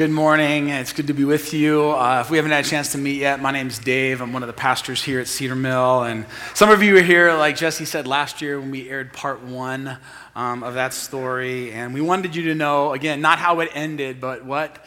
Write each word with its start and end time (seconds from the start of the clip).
Good 0.00 0.10
morning. 0.10 0.70
It's 0.70 0.94
good 0.94 1.08
to 1.08 1.12
be 1.12 1.26
with 1.26 1.52
you. 1.52 1.90
Uh, 1.90 2.22
if 2.22 2.30
we 2.30 2.38
haven't 2.38 2.52
had 2.52 2.64
a 2.64 2.66
chance 2.66 2.92
to 2.92 2.98
meet 2.98 3.18
yet, 3.18 3.38
my 3.38 3.50
name's 3.50 3.78
Dave. 3.78 4.22
I'm 4.22 4.32
one 4.32 4.42
of 4.42 4.46
the 4.46 4.54
pastors 4.54 5.02
here 5.02 5.20
at 5.20 5.28
Cedar 5.28 5.54
Mill. 5.54 6.04
And 6.04 6.24
some 6.54 6.70
of 6.70 6.82
you 6.82 6.94
were 6.94 7.02
here, 7.02 7.34
like 7.34 7.54
Jesse 7.54 7.84
said 7.84 8.06
last 8.06 8.40
year 8.40 8.58
when 8.58 8.70
we 8.70 8.88
aired 8.88 9.12
part 9.12 9.42
one 9.42 9.98
um, 10.34 10.62
of 10.62 10.72
that 10.72 10.94
story. 10.94 11.70
And 11.72 11.92
we 11.92 12.00
wanted 12.00 12.34
you 12.34 12.44
to 12.44 12.54
know, 12.54 12.94
again, 12.94 13.20
not 13.20 13.38
how 13.38 13.60
it 13.60 13.68
ended, 13.74 14.22
but 14.22 14.42
what 14.42 14.82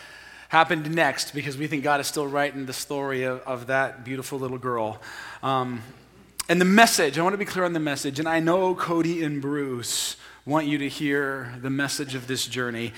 happened 0.49 0.89
next, 0.95 1.35
because 1.35 1.59
we 1.59 1.67
think 1.67 1.83
God 1.83 1.99
is 1.99 2.07
still 2.07 2.25
writing 2.25 2.65
the 2.65 2.73
story 2.73 3.21
of, 3.21 3.41
of 3.41 3.67
that 3.67 4.03
beautiful 4.03 4.39
little 4.39 4.57
girl. 4.57 4.99
Um, 5.43 5.83
and 6.49 6.59
the 6.59 6.65
message, 6.65 7.19
I 7.19 7.21
want 7.21 7.33
to 7.35 7.37
be 7.37 7.45
clear 7.45 7.65
on 7.65 7.73
the 7.73 7.79
message. 7.79 8.17
And 8.17 8.27
I 8.27 8.39
know 8.39 8.73
Cody 8.73 9.23
and 9.23 9.43
Bruce 9.43 10.15
want 10.45 10.67
you 10.67 10.77
to 10.79 10.89
hear 10.89 11.55
the 11.61 11.69
message 11.69 12.15
of 12.15 12.27
this 12.27 12.45
journey. 12.45 12.91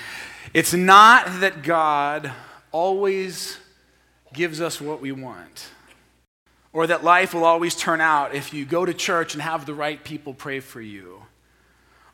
It's 0.53 0.73
not 0.73 1.41
that 1.41 1.61
God 1.61 2.31
always 2.71 3.59
gives 4.33 4.59
us 4.59 4.81
what 4.81 4.99
we 4.99 5.11
want, 5.11 5.69
or 6.73 6.87
that 6.87 7.03
life 7.03 7.35
will 7.35 7.45
always 7.45 7.75
turn 7.75 8.01
out 8.01 8.33
if 8.33 8.51
you 8.51 8.65
go 8.65 8.83
to 8.83 8.95
church 8.95 9.33
and 9.33 9.43
have 9.43 9.67
the 9.67 9.75
right 9.75 10.03
people 10.03 10.33
pray 10.33 10.59
for 10.59 10.81
you. 10.81 11.21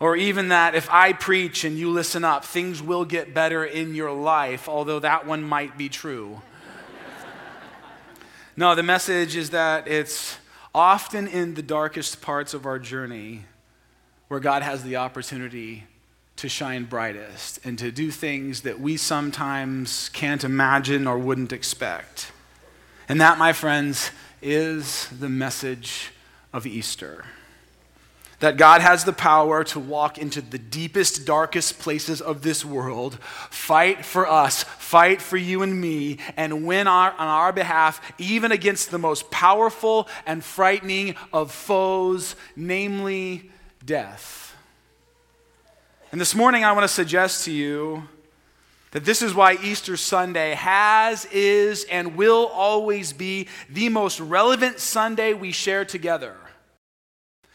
Or 0.02 0.18
even 0.18 0.50
that 0.50 0.76
if 0.76 0.90
I 0.90 1.14
preach 1.14 1.64
and 1.64 1.78
you 1.78 1.92
listen 1.92 2.26
up, 2.26 2.44
things 2.44 2.82
will 2.82 3.06
get 3.06 3.34
better 3.34 3.64
in 3.64 3.96
your 3.96 4.12
life, 4.12 4.68
although 4.68 5.00
that 5.00 5.26
one 5.26 5.44
might 5.44 5.78
be 5.78 5.88
true. 5.88 6.42
no, 8.58 8.76
the 8.76 8.84
message 8.84 9.36
is 9.38 9.52
that 9.52 9.88
it's 9.88 10.38
often 10.76 11.28
in 11.28 11.54
the 11.54 11.62
darkest 11.62 12.22
parts 12.22 12.54
of 12.54 12.66
our 12.66 12.80
journey 12.80 13.46
where 14.32 14.40
God 14.40 14.64
has 14.64 14.82
the 14.84 14.96
opportunity 14.96 15.84
to 16.38 16.48
shine 16.48 16.86
brightest 16.86 17.60
and 17.66 17.78
to 17.78 17.92
do 17.92 18.10
things 18.10 18.62
that 18.62 18.80
we 18.80 18.96
sometimes 18.96 20.08
can't 20.14 20.46
imagine 20.46 21.06
or 21.06 21.18
wouldn't 21.18 21.52
expect. 21.52 22.32
And 23.10 23.20
that, 23.20 23.38
my 23.38 23.52
friends, 23.52 24.12
is 24.42 25.10
the 25.10 25.28
message 25.28 26.12
of 26.54 26.66
Easter. 26.66 27.26
That 28.40 28.56
God 28.56 28.80
has 28.80 29.04
the 29.04 29.12
power 29.12 29.66
to 29.66 29.82
walk 29.82 30.18
into 30.18 30.40
the 30.40 30.58
deepest, 30.58 31.26
darkest 31.26 31.80
places 31.80 32.22
of 32.22 32.42
this 32.42 32.64
world, 32.64 33.16
fight 33.50 34.06
for 34.06 34.26
us, 34.26 34.64
fight 34.64 35.22
for 35.22 35.36
you 35.36 35.62
and 35.62 35.82
me, 35.82 36.20
and 36.38 36.66
win 36.66 36.88
our, 36.88 37.12
on 37.12 37.28
our 37.28 37.52
behalf, 37.52 38.14
even 38.18 38.54
against 38.54 38.92
the 38.92 38.98
most 38.98 39.30
powerful 39.30 40.08
and 40.26 40.42
frightening 40.42 41.16
of 41.34 41.52
foes, 41.52 42.38
namely 42.56 43.51
death. 43.86 44.56
And 46.12 46.20
this 46.20 46.36
morning, 46.36 46.64
I 46.64 46.72
want 46.74 46.84
to 46.84 46.94
suggest 46.94 47.46
to 47.46 47.52
you 47.52 48.08
that 48.92 49.06
this 49.06 49.22
is 49.22 49.34
why 49.34 49.58
Easter 49.64 49.96
Sunday 49.96 50.54
has, 50.56 51.26
is, 51.32 51.86
and 51.86 52.18
will 52.18 52.48
always 52.48 53.14
be 53.14 53.48
the 53.70 53.88
most 53.90 54.20
relevant 54.20 54.80
Sunday 54.80 55.34
we 55.34 55.52
share 55.54 55.86
together. 55.86 56.36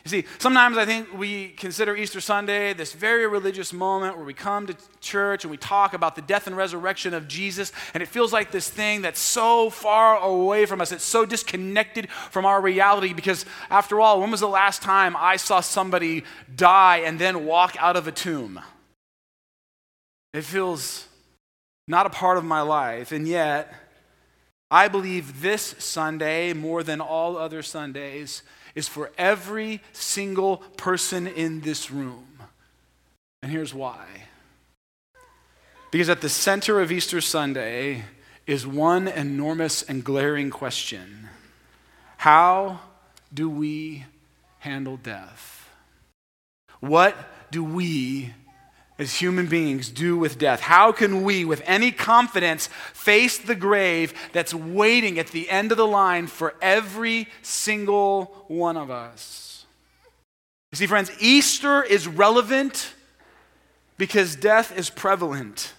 You 0.07 0.23
see, 0.23 0.29
sometimes 0.39 0.79
I 0.79 0.85
think 0.85 1.19
we 1.19 1.49
consider 1.49 1.97
Easter 1.97 2.21
Sunday 2.21 2.73
this 2.73 2.93
very 2.93 3.27
religious 3.27 3.73
moment 3.73 4.17
where 4.17 4.25
we 4.25 4.35
come 4.35 4.69
to 4.69 4.77
church 5.01 5.43
and 5.43 5.51
we 5.51 5.57
talk 5.57 5.95
about 5.95 6.15
the 6.15 6.23
death 6.23 6.47
and 6.47 6.57
resurrection 6.57 7.13
of 7.13 7.27
Jesus, 7.27 7.73
and 7.93 8.01
it 8.01 8.07
feels 8.07 8.33
like 8.33 8.53
this 8.53 8.71
thing 8.71 9.03
that's 9.03 9.19
so 9.19 9.69
far 9.69 10.19
away 10.19 10.65
from 10.65 10.81
us. 10.81 10.93
It's 10.93 11.03
so 11.03 11.27
disconnected 11.27 12.09
from 12.09 12.47
our 12.47 12.61
reality 12.61 13.15
because, 13.15 13.45
after 13.69 14.01
all, 14.01 14.21
when 14.21 14.31
was 14.31 14.39
the 14.39 14.47
last 14.47 14.81
time 14.81 15.17
I 15.19 15.35
saw 15.39 15.59
somebody 15.59 16.23
die 16.55 16.99
and 16.99 17.19
then 17.19 17.45
walk 17.45 17.75
out 17.81 17.97
of 17.97 18.07
a 18.07 18.13
tomb? 18.13 18.61
It 20.33 20.43
feels 20.43 21.09
not 21.89 22.07
a 22.07 22.11
part 22.11 22.39
of 22.39 22.45
my 22.45 22.61
life, 22.61 23.11
and 23.11 23.27
yet, 23.27 23.75
I 24.71 24.87
believe 24.87 25.41
this 25.43 25.75
Sunday, 25.81 26.53
more 26.53 26.85
than 26.85 27.01
all 27.01 27.37
other 27.37 27.61
Sundays, 27.65 28.45
is 28.77 28.87
for 28.87 29.11
every 29.19 29.83
single 29.93 30.59
person 30.77 31.27
in 31.27 31.63
this 31.63 31.91
room. 31.91 32.39
And 33.43 33.51
here's 33.51 33.75
why. 33.75 34.07
Because 35.91 36.09
at 36.11 36.21
the 36.21 36.29
center 36.29 36.81
of 36.81 36.93
Easter 36.93 37.21
Sunday 37.21 38.05
is 38.47 38.67
one 38.67 39.09
enormous 39.09 39.83
and 39.83 40.05
glaring 40.05 40.51
question 40.51 41.29
How 42.19 42.81
do 43.33 43.49
we 43.49 44.05
handle 44.59 44.99
death? 44.99 45.71
What 46.81 47.17
do 47.51 47.65
we 47.65 48.35
as 48.99 49.17
human 49.17 49.47
beings 49.47 49.91
do 49.91 50.17
with 50.17 50.39
death? 50.39 50.61
How 50.61 50.93
can 50.93 51.23
we, 51.23 51.45
with 51.45 51.63
any 51.67 51.93
confidence, 51.93 52.69
face 52.93 53.39
the 53.39 53.55
grave 53.55 54.15
that's 54.33 54.55
waiting 54.55 55.19
at 55.19 55.29
the 55.29 55.49
end 55.51 55.71
of 55.71 55.79
the 55.79 55.87
line 55.87 56.27
for 56.27 56.55
every 56.63 57.29
single 57.43 58.45
one 58.49 58.77
of 58.77 58.91
us? 58.91 59.67
You 60.73 60.77
see, 60.77 60.87
friends, 60.87 61.11
Easter 61.21 61.83
is 61.83 62.09
relevant 62.09 62.93
because 63.99 64.37
death 64.37 64.77
is 64.77 64.91
prevalent. 64.91 65.73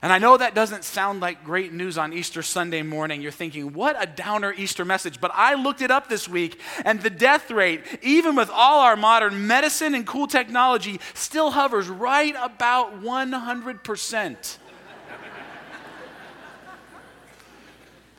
And 0.00 0.12
I 0.12 0.18
know 0.18 0.36
that 0.36 0.54
doesn't 0.54 0.84
sound 0.84 1.20
like 1.20 1.42
great 1.42 1.72
news 1.72 1.98
on 1.98 2.12
Easter 2.12 2.40
Sunday 2.40 2.82
morning. 2.82 3.20
You're 3.20 3.32
thinking, 3.32 3.72
what 3.72 3.96
a 4.00 4.06
downer 4.06 4.54
Easter 4.56 4.84
message. 4.84 5.20
But 5.20 5.32
I 5.34 5.54
looked 5.54 5.82
it 5.82 5.90
up 5.90 6.08
this 6.08 6.28
week, 6.28 6.60
and 6.84 7.00
the 7.00 7.10
death 7.10 7.50
rate, 7.50 7.82
even 8.00 8.36
with 8.36 8.48
all 8.48 8.78
our 8.80 8.94
modern 8.94 9.48
medicine 9.48 9.96
and 9.96 10.06
cool 10.06 10.28
technology, 10.28 11.00
still 11.14 11.50
hovers 11.50 11.88
right 11.88 12.34
about 12.40 13.02
100%. 13.02 14.58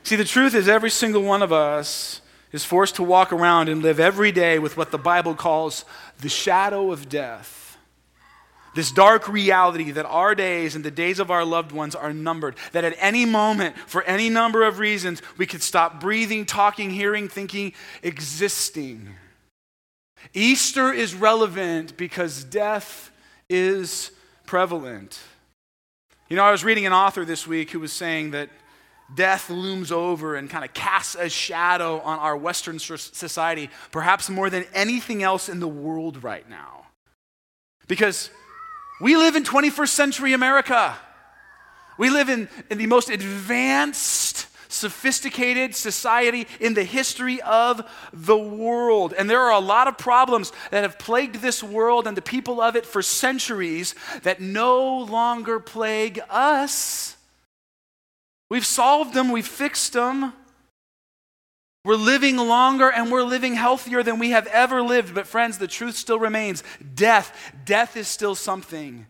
See, 0.04 0.16
the 0.18 0.26
truth 0.26 0.56
is, 0.56 0.68
every 0.68 0.90
single 0.90 1.22
one 1.22 1.42
of 1.42 1.54
us 1.54 2.20
is 2.52 2.66
forced 2.66 2.96
to 2.96 3.04
walk 3.04 3.32
around 3.32 3.70
and 3.70 3.82
live 3.82 4.02
every 4.02 4.34
day 4.34 4.60
with 4.60 4.76
what 4.76 4.92
the 4.92 4.98
Bible 4.98 5.36
calls 5.36 5.86
the 6.20 6.30
shadow 6.30 6.92
of 6.92 7.08
death. 7.08 7.59
This 8.76 8.92
dark 8.92 9.28
reality 9.28 9.92
that 9.92 10.06
our 10.06 10.36
days 10.36 10.76
and 10.76 10.86
the 10.86 10.92
days 10.92 11.20
of 11.20 11.32
our 11.32 11.44
loved 11.44 11.72
ones 11.72 11.96
are 11.96 12.14
numbered, 12.14 12.56
that 12.72 12.84
at 12.84 12.96
any 13.00 13.26
moment, 13.26 13.78
for 13.78 14.04
any 14.04 14.30
number 14.30 14.64
of 14.64 14.80
reasons, 14.80 15.22
we 15.38 15.46
could 15.46 15.64
stop 15.64 16.00
breathing, 16.00 16.46
talking, 16.46 16.92
hearing, 16.92 17.28
thinking, 17.28 17.74
existing. 18.04 19.16
Easter 20.34 20.94
is 20.94 21.16
relevant 21.16 21.98
because 21.98 22.44
death 22.44 23.12
is 23.50 24.12
prevalent. 24.46 25.20
You 26.30 26.36
know, 26.36 26.44
I 26.44 26.52
was 26.52 26.64
reading 26.64 26.86
an 26.86 26.94
author 26.94 27.26
this 27.26 27.48
week 27.48 27.72
who 27.72 27.80
was 27.80 27.92
saying 27.92 28.32
that 28.32 28.50
death 29.16 29.50
looms 29.50 29.92
over 29.92 30.36
and 30.36 30.48
kind 30.48 30.64
of 30.64 30.74
casts 30.76 31.16
a 31.16 31.30
shadow 31.30 32.00
on 32.02 32.20
our 32.20 32.38
Western 32.38 32.78
society, 32.78 33.72
perhaps 33.92 34.30
more 34.30 34.52
than 34.52 34.66
anything 34.74 35.24
else 35.24 35.50
in 35.50 35.60
the 35.60 35.68
world 35.68 36.24
right 36.24 36.48
now. 36.48 36.86
Because 37.88 38.30
we 39.00 39.16
live 39.16 39.36
in 39.36 39.44
21st 39.44 39.90
century 39.90 40.34
America. 40.34 40.96
We 41.98 42.10
live 42.10 42.30
in, 42.30 42.50
in 42.70 42.78
the 42.78 42.86
most 42.86 43.10
advanced, 43.10 44.48
sophisticated 44.70 45.76
society 45.76 46.48
in 46.60 46.74
the 46.74 46.84
history 46.84 47.42
of 47.42 47.82
the 48.14 48.38
world. 48.38 49.14
And 49.18 49.30
there 49.30 49.42
are 49.42 49.52
a 49.52 49.60
lot 49.60 49.88
of 49.88 49.98
problems 49.98 50.52
that 50.72 50.84
have 50.84 51.00
plagued 51.00 51.36
this 51.36 51.64
world 51.64 52.08
and 52.08 52.16
the 52.16 52.22
people 52.22 52.62
of 52.62 52.76
it 52.76 52.86
for 52.86 53.02
centuries 53.02 53.96
that 54.24 54.40
no 54.40 55.00
longer 55.00 55.60
plague 55.60 56.20
us. 56.30 57.18
We've 58.50 58.66
solved 58.66 59.14
them, 59.14 59.32
we've 59.32 59.48
fixed 59.48 59.94
them. 59.94 60.34
We're 61.86 61.96
living 61.96 62.38
longer 62.38 62.92
and 62.92 63.12
we're 63.12 63.24
living 63.24 63.56
healthier 63.56 64.04
than 64.04 64.20
we 64.20 64.32
have 64.32 64.48
ever 64.48 64.82
lived. 64.82 65.16
But, 65.16 65.28
friends, 65.28 65.58
the 65.58 65.68
truth 65.68 65.96
still 65.96 66.20
remains 66.20 66.64
death. 66.94 67.54
Death 67.66 67.96
is 67.96 68.08
still 68.08 68.36
something 68.36 69.06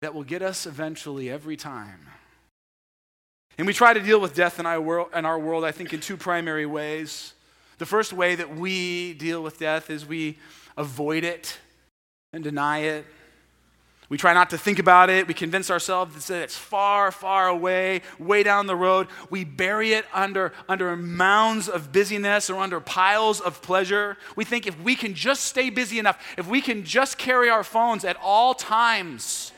that 0.00 0.14
will 0.14 0.24
get 0.24 0.42
us 0.42 0.66
eventually 0.66 1.30
every 1.30 1.56
time. 1.56 2.08
And 3.56 3.66
we 3.66 3.72
try 3.72 3.92
to 3.92 4.00
deal 4.00 4.20
with 4.20 4.34
death 4.34 4.58
in 4.58 4.66
our, 4.66 4.80
world, 4.80 5.10
in 5.14 5.24
our 5.24 5.38
world, 5.38 5.64
I 5.64 5.70
think, 5.70 5.92
in 5.92 6.00
two 6.00 6.16
primary 6.16 6.66
ways. 6.66 7.34
The 7.78 7.86
first 7.86 8.12
way 8.12 8.34
that 8.34 8.56
we 8.56 9.14
deal 9.14 9.42
with 9.42 9.58
death 9.58 9.90
is 9.90 10.04
we 10.04 10.38
avoid 10.76 11.22
it 11.22 11.58
and 12.32 12.42
deny 12.42 12.78
it. 12.78 13.06
We 14.12 14.18
try 14.18 14.34
not 14.34 14.50
to 14.50 14.58
think 14.58 14.78
about 14.78 15.08
it. 15.08 15.26
We 15.26 15.32
convince 15.32 15.70
ourselves 15.70 16.26
that 16.26 16.42
it's 16.42 16.54
far, 16.54 17.10
far 17.10 17.48
away, 17.48 18.02
way 18.18 18.42
down 18.42 18.66
the 18.66 18.76
road. 18.76 19.08
We 19.30 19.42
bury 19.42 19.94
it 19.94 20.04
under, 20.12 20.52
under 20.68 20.94
mounds 20.96 21.66
of 21.66 21.92
busyness 21.92 22.50
or 22.50 22.60
under 22.60 22.78
piles 22.78 23.40
of 23.40 23.62
pleasure. 23.62 24.18
We 24.36 24.44
think 24.44 24.66
if 24.66 24.78
we 24.82 24.96
can 24.96 25.14
just 25.14 25.46
stay 25.46 25.70
busy 25.70 25.98
enough, 25.98 26.22
if 26.36 26.46
we 26.46 26.60
can 26.60 26.84
just 26.84 27.16
carry 27.16 27.48
our 27.48 27.64
phones 27.64 28.04
at 28.04 28.18
all 28.22 28.52
times, 28.52 29.50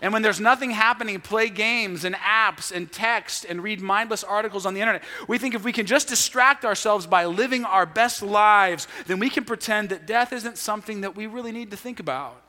and 0.00 0.12
when 0.12 0.22
there's 0.22 0.40
nothing 0.40 0.72
happening, 0.72 1.20
play 1.20 1.48
games 1.48 2.04
and 2.04 2.16
apps 2.16 2.72
and 2.72 2.90
text 2.90 3.46
and 3.48 3.62
read 3.62 3.80
mindless 3.80 4.24
articles 4.24 4.66
on 4.66 4.74
the 4.74 4.80
internet. 4.80 5.04
We 5.28 5.38
think 5.38 5.54
if 5.54 5.62
we 5.62 5.70
can 5.70 5.86
just 5.86 6.08
distract 6.08 6.64
ourselves 6.64 7.06
by 7.06 7.26
living 7.26 7.64
our 7.64 7.86
best 7.86 8.22
lives, 8.22 8.88
then 9.06 9.20
we 9.20 9.30
can 9.30 9.44
pretend 9.44 9.90
that 9.90 10.04
death 10.04 10.32
isn't 10.32 10.58
something 10.58 11.02
that 11.02 11.14
we 11.14 11.28
really 11.28 11.52
need 11.52 11.70
to 11.70 11.76
think 11.76 12.00
about. 12.00 12.41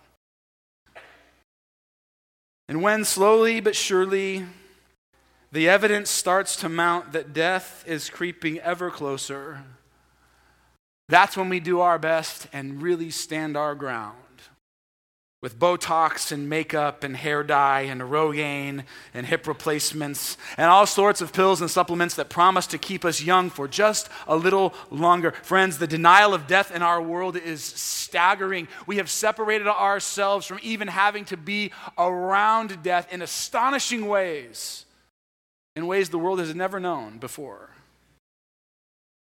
And 2.73 2.81
when 2.81 3.05
slowly 3.05 3.59
but 3.59 3.75
surely 3.75 4.47
the 5.51 5.69
evidence 5.69 6.09
starts 6.09 6.55
to 6.55 6.69
mount 6.69 7.11
that 7.11 7.31
death 7.31 7.83
is 7.85 8.09
creeping 8.09 8.57
ever 8.61 8.89
closer. 8.89 9.61
That's 11.07 11.37
when 11.37 11.49
we 11.49 11.59
do 11.59 11.81
our 11.81 11.99
best 11.99 12.47
and 12.51 12.81
really 12.81 13.11
stand 13.11 13.55
our 13.55 13.75
ground 13.75 14.17
with 15.43 15.59
Botox 15.59 16.31
and 16.31 16.49
makeup 16.49 17.03
and 17.03 17.17
hair 17.17 17.43
dye 17.43 17.81
and 17.81 17.99
Rogaine 17.99 18.85
and 19.13 19.25
hip 19.25 19.45
replacements 19.45 20.37
and 20.55 20.71
all 20.71 20.85
sorts 20.85 21.19
of 21.19 21.33
pills 21.33 21.59
and 21.59 21.69
supplements 21.69 22.15
that 22.15 22.29
promise 22.29 22.65
to 22.67 22.77
keep 22.77 23.03
us 23.03 23.21
young 23.21 23.49
for 23.49 23.67
just 23.67 24.07
a 24.25 24.37
little 24.37 24.73
longer. 24.89 25.33
Friends, 25.43 25.79
the 25.79 25.85
denial 25.85 26.33
of 26.33 26.47
death 26.47 26.73
in 26.73 26.81
our 26.81 27.01
world 27.01 27.35
is 27.35 27.61
staggering. 27.61 28.69
We 28.87 28.95
have 28.97 29.09
separated 29.09 29.67
ourselves 29.67 30.47
from 30.47 30.59
even 30.63 30.87
having 30.87 31.25
to 31.25 31.35
be 31.35 31.73
around 31.97 32.81
death 32.81 33.11
in 33.11 33.21
astonishing 33.21 34.07
ways, 34.07 34.85
in 35.75 35.87
ways 35.87 36.09
the 36.09 36.19
world 36.19 36.39
has 36.39 36.55
never 36.55 36.79
known 36.79 37.17
before. 37.17 37.69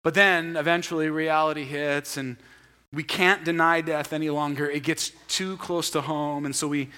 But 0.05 0.13
then 0.13 0.55
eventually 0.55 1.09
reality 1.09 1.65
hits 1.65 2.15
and 2.15 2.37
we 2.93 3.03
can't 3.03 3.43
deny 3.43 3.81
death 3.81 4.13
any 4.13 4.29
longer. 4.29 4.69
It 4.69 4.83
gets 4.83 5.11
too 5.27 5.57
close 5.57 5.89
to 5.91 6.01
home, 6.01 6.45
and 6.45 6.55
so 6.55 6.67
we 6.67 6.89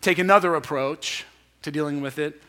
take 0.00 0.18
another 0.18 0.54
approach 0.54 1.24
to 1.62 1.70
dealing 1.70 2.00
with 2.00 2.18
it. 2.18 2.40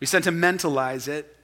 We 0.00 0.06
sentimentalize 0.06 1.08
it. 1.08 1.36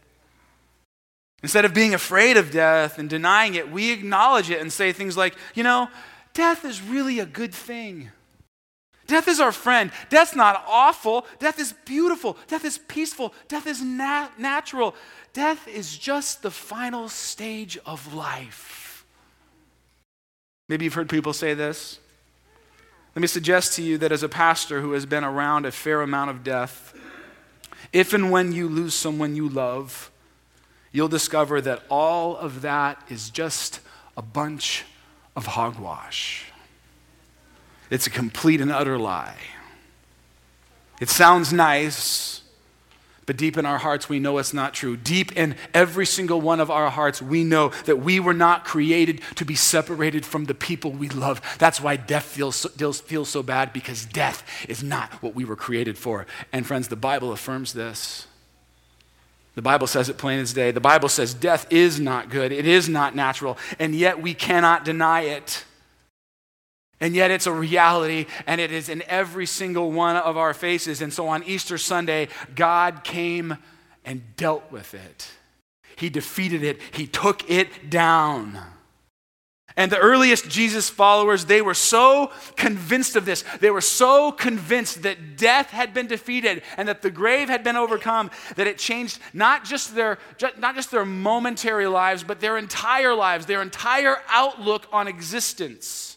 Instead 1.43 1.65
of 1.65 1.75
being 1.75 1.95
afraid 1.95 2.37
of 2.37 2.51
death 2.51 2.99
and 2.99 3.11
denying 3.11 3.55
it, 3.55 3.71
we 3.71 3.93
acknowledge 3.93 4.51
it 4.51 4.61
and 4.61 4.73
say 4.73 4.93
things 4.93 5.17
like, 5.17 5.37
you 5.55 5.63
know, 5.63 5.89
death 6.33 6.65
is 6.65 6.83
really 6.83 7.19
a 7.21 7.27
good 7.27 7.55
thing. 7.55 8.11
Death 9.07 9.29
is 9.29 9.39
our 9.39 9.53
friend. 9.53 9.93
Death's 10.09 10.35
not 10.35 10.65
awful. 10.67 11.27
Death 11.39 11.61
is 11.61 11.75
beautiful. 11.85 12.37
Death 12.49 12.65
is 12.65 12.79
peaceful. 12.79 13.33
Death 13.49 13.67
is 13.67 13.81
nat- 13.81 14.31
natural. 14.39 14.97
Death 15.33 15.69
is 15.69 15.97
just 15.97 16.43
the 16.43 16.51
final 16.51 17.09
stage 17.09 17.79
of 17.87 18.15
life. 18.15 18.86
Maybe 20.69 20.85
you've 20.85 20.95
heard 20.95 21.09
people 21.09 21.33
say 21.33 21.55
this. 21.55 21.99
Let 23.15 23.21
me 23.21 23.29
suggest 23.29 23.75
to 23.75 23.83
you 23.83 23.99
that 23.99 24.13
as 24.13 24.23
a 24.23 24.29
pastor 24.29 24.81
who 24.81 24.93
has 24.93 25.07
been 25.07 25.25
around 25.25 25.65
a 25.65 25.73
fair 25.73 26.03
amount 26.03 26.31
of 26.31 26.45
death, 26.45 26.95
if 27.93 28.13
and 28.13 28.31
when 28.31 28.53
you 28.53 28.69
lose 28.69 28.95
someone 28.95 29.37
you 29.37 29.49
love, 29.49 30.11
you'll 30.93 31.09
discover 31.09 31.61
that 31.61 31.83
all 31.89 32.37
of 32.37 32.63
that 32.63 33.03
is 33.09 33.31
just 33.31 33.81
a 34.17 34.23
bunch 34.23 34.85
of 35.35 35.47
hogwash. 35.47 36.47
It's 37.89 38.07
a 38.07 38.11
complete 38.11 38.61
and 38.61 38.73
utter 38.73 38.99
lie. 38.99 39.37
It 41.01 41.09
sounds 41.09 41.53
nice, 41.53 42.43
but 43.27 43.37
deep 43.37 43.59
in 43.59 43.67
our 43.67 43.79
hearts, 43.79 44.09
we 44.09 44.21
know 44.21 44.39
it's 44.39 44.55
not 44.55 44.73
true. 44.73 44.97
Deep 44.97 45.37
in 45.37 45.57
every 45.75 46.07
single 46.07 46.41
one 46.41 46.61
of 46.61 46.71
our 46.71 46.89
hearts, 46.91 47.21
we 47.21 47.43
know 47.43 47.71
that 47.85 47.97
we 47.97 48.21
were 48.21 48.33
not 48.33 48.65
created 48.65 49.21
to 49.35 49.45
be 49.45 49.57
separated 49.57 50.25
from 50.25 50.45
the 50.45 50.55
people 50.55 50.93
we 50.93 51.09
love. 51.09 51.43
That's 51.59 51.81
why 51.81 51.97
death 51.97 52.25
feels 52.25 52.57
so, 52.57 52.93
feels 52.93 53.29
so 53.29 53.43
bad, 53.43 53.73
because 53.73 54.07
death 54.07 54.45
is 54.69 54.83
not 54.83 55.13
what 55.23 55.35
we 55.35 55.45
were 55.45 55.57
created 55.57 55.99
for. 55.99 56.27
And 56.53 56.65
friends, 56.65 56.87
the 56.87 56.97
Bible 56.97 57.33
affirms 57.33 57.73
this. 57.73 58.29
The 59.57 59.63
Bible 59.63 59.87
says 59.87 60.09
it 60.09 60.19
plain 60.19 60.39
as 60.39 60.53
day. 60.53 60.71
The 60.71 60.81
Bible 60.81 61.09
says 61.09 61.35
death 61.35 61.67
is 61.71 61.99
not 61.99 62.31
good, 62.31 62.53
it 62.53 62.67
is 62.67 62.89
not 62.89 63.17
natural, 63.17 63.59
and 63.79 63.95
yet 63.95 64.23
we 64.23 64.35
cannot 64.35 64.85
deny 64.85 65.23
it. 65.23 65.65
And 67.01 67.15
yet 67.15 67.31
it's 67.31 67.47
a 67.47 67.53
reality 67.53 68.27
and 68.47 68.61
it 68.61 68.73
is 68.73 68.89
in 68.89 69.03
every 69.07 69.47
single 69.47 69.93
one 69.93 70.17
of 70.17 70.37
our 70.37 70.55
faces. 70.55 71.03
And 71.03 71.13
so 71.13 71.29
on 71.29 71.43
Easter 71.45 71.77
Sunday, 71.77 72.29
God 72.55 73.05
came 73.05 73.59
and 74.05 74.23
dealt 74.37 74.71
with 74.71 74.95
it. 74.95 75.31
He 75.97 76.09
defeated 76.09 76.63
it, 76.63 76.81
He 76.93 77.07
took 77.07 77.49
it 77.51 77.91
down. 77.91 78.59
And 79.79 79.93
the 79.93 79.99
earliest 79.99 80.49
Jesus 80.49 80.89
followers, 80.89 81.45
they 81.45 81.61
were 81.61 81.75
so 81.75 82.33
convinced 82.57 83.15
of 83.15 83.27
this. 83.27 83.45
They 83.61 83.71
were 83.71 83.83
so 83.83 84.33
convinced 84.33 85.03
that 85.03 85.37
death 85.37 85.69
had 85.69 85.93
been 85.93 86.07
defeated 86.07 86.63
and 86.79 86.89
that 86.89 87.03
the 87.03 87.11
grave 87.11 87.51
had 87.51 87.63
been 87.63 87.77
overcome 87.77 88.31
that 88.57 88.67
it 88.67 88.79
changed 88.79 89.19
not 89.35 89.67
just 89.67 89.95
their, 89.95 90.17
not 90.57 90.77
just 90.77 90.91
their 90.91 91.05
momentary 91.05 91.87
lives, 91.89 92.25
but 92.25 92.41
their 92.41 92.57
entire 92.57 93.15
lives, 93.15 93.45
their 93.45 93.61
entire 93.61 94.17
outlook 94.31 94.87
on 94.93 95.09
existence. 95.09 96.16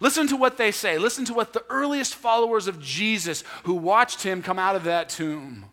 Listen 0.00 0.26
to 0.28 0.36
what 0.36 0.58
they 0.58 0.70
say. 0.70 0.98
Listen 0.98 1.24
to 1.24 1.34
what 1.34 1.52
the 1.52 1.64
earliest 1.70 2.14
followers 2.14 2.68
of 2.68 2.80
Jesus 2.80 3.44
who 3.64 3.74
watched 3.74 4.22
him 4.22 4.42
come 4.42 4.58
out 4.58 4.76
of 4.76 4.84
that 4.84 5.08
tomb, 5.08 5.66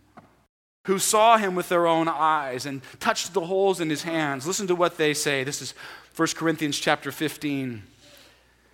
who 0.88 0.98
saw 0.98 1.38
him 1.38 1.56
with 1.56 1.70
their 1.70 1.88
own 1.88 2.08
eyes 2.08 2.66
and 2.66 2.82
touched 3.00 3.34
the 3.34 3.46
holes 3.46 3.82
in 3.82 3.90
his 3.90 4.04
hands. 4.04 4.48
Listen 4.48 4.68
to 4.68 4.76
what 4.76 4.98
they 4.98 5.14
say. 5.14 5.44
This 5.44 5.62
is 5.62 5.74
1 6.16 6.30
Corinthians 6.36 6.80
chapter 6.80 7.12
15. 7.12 7.84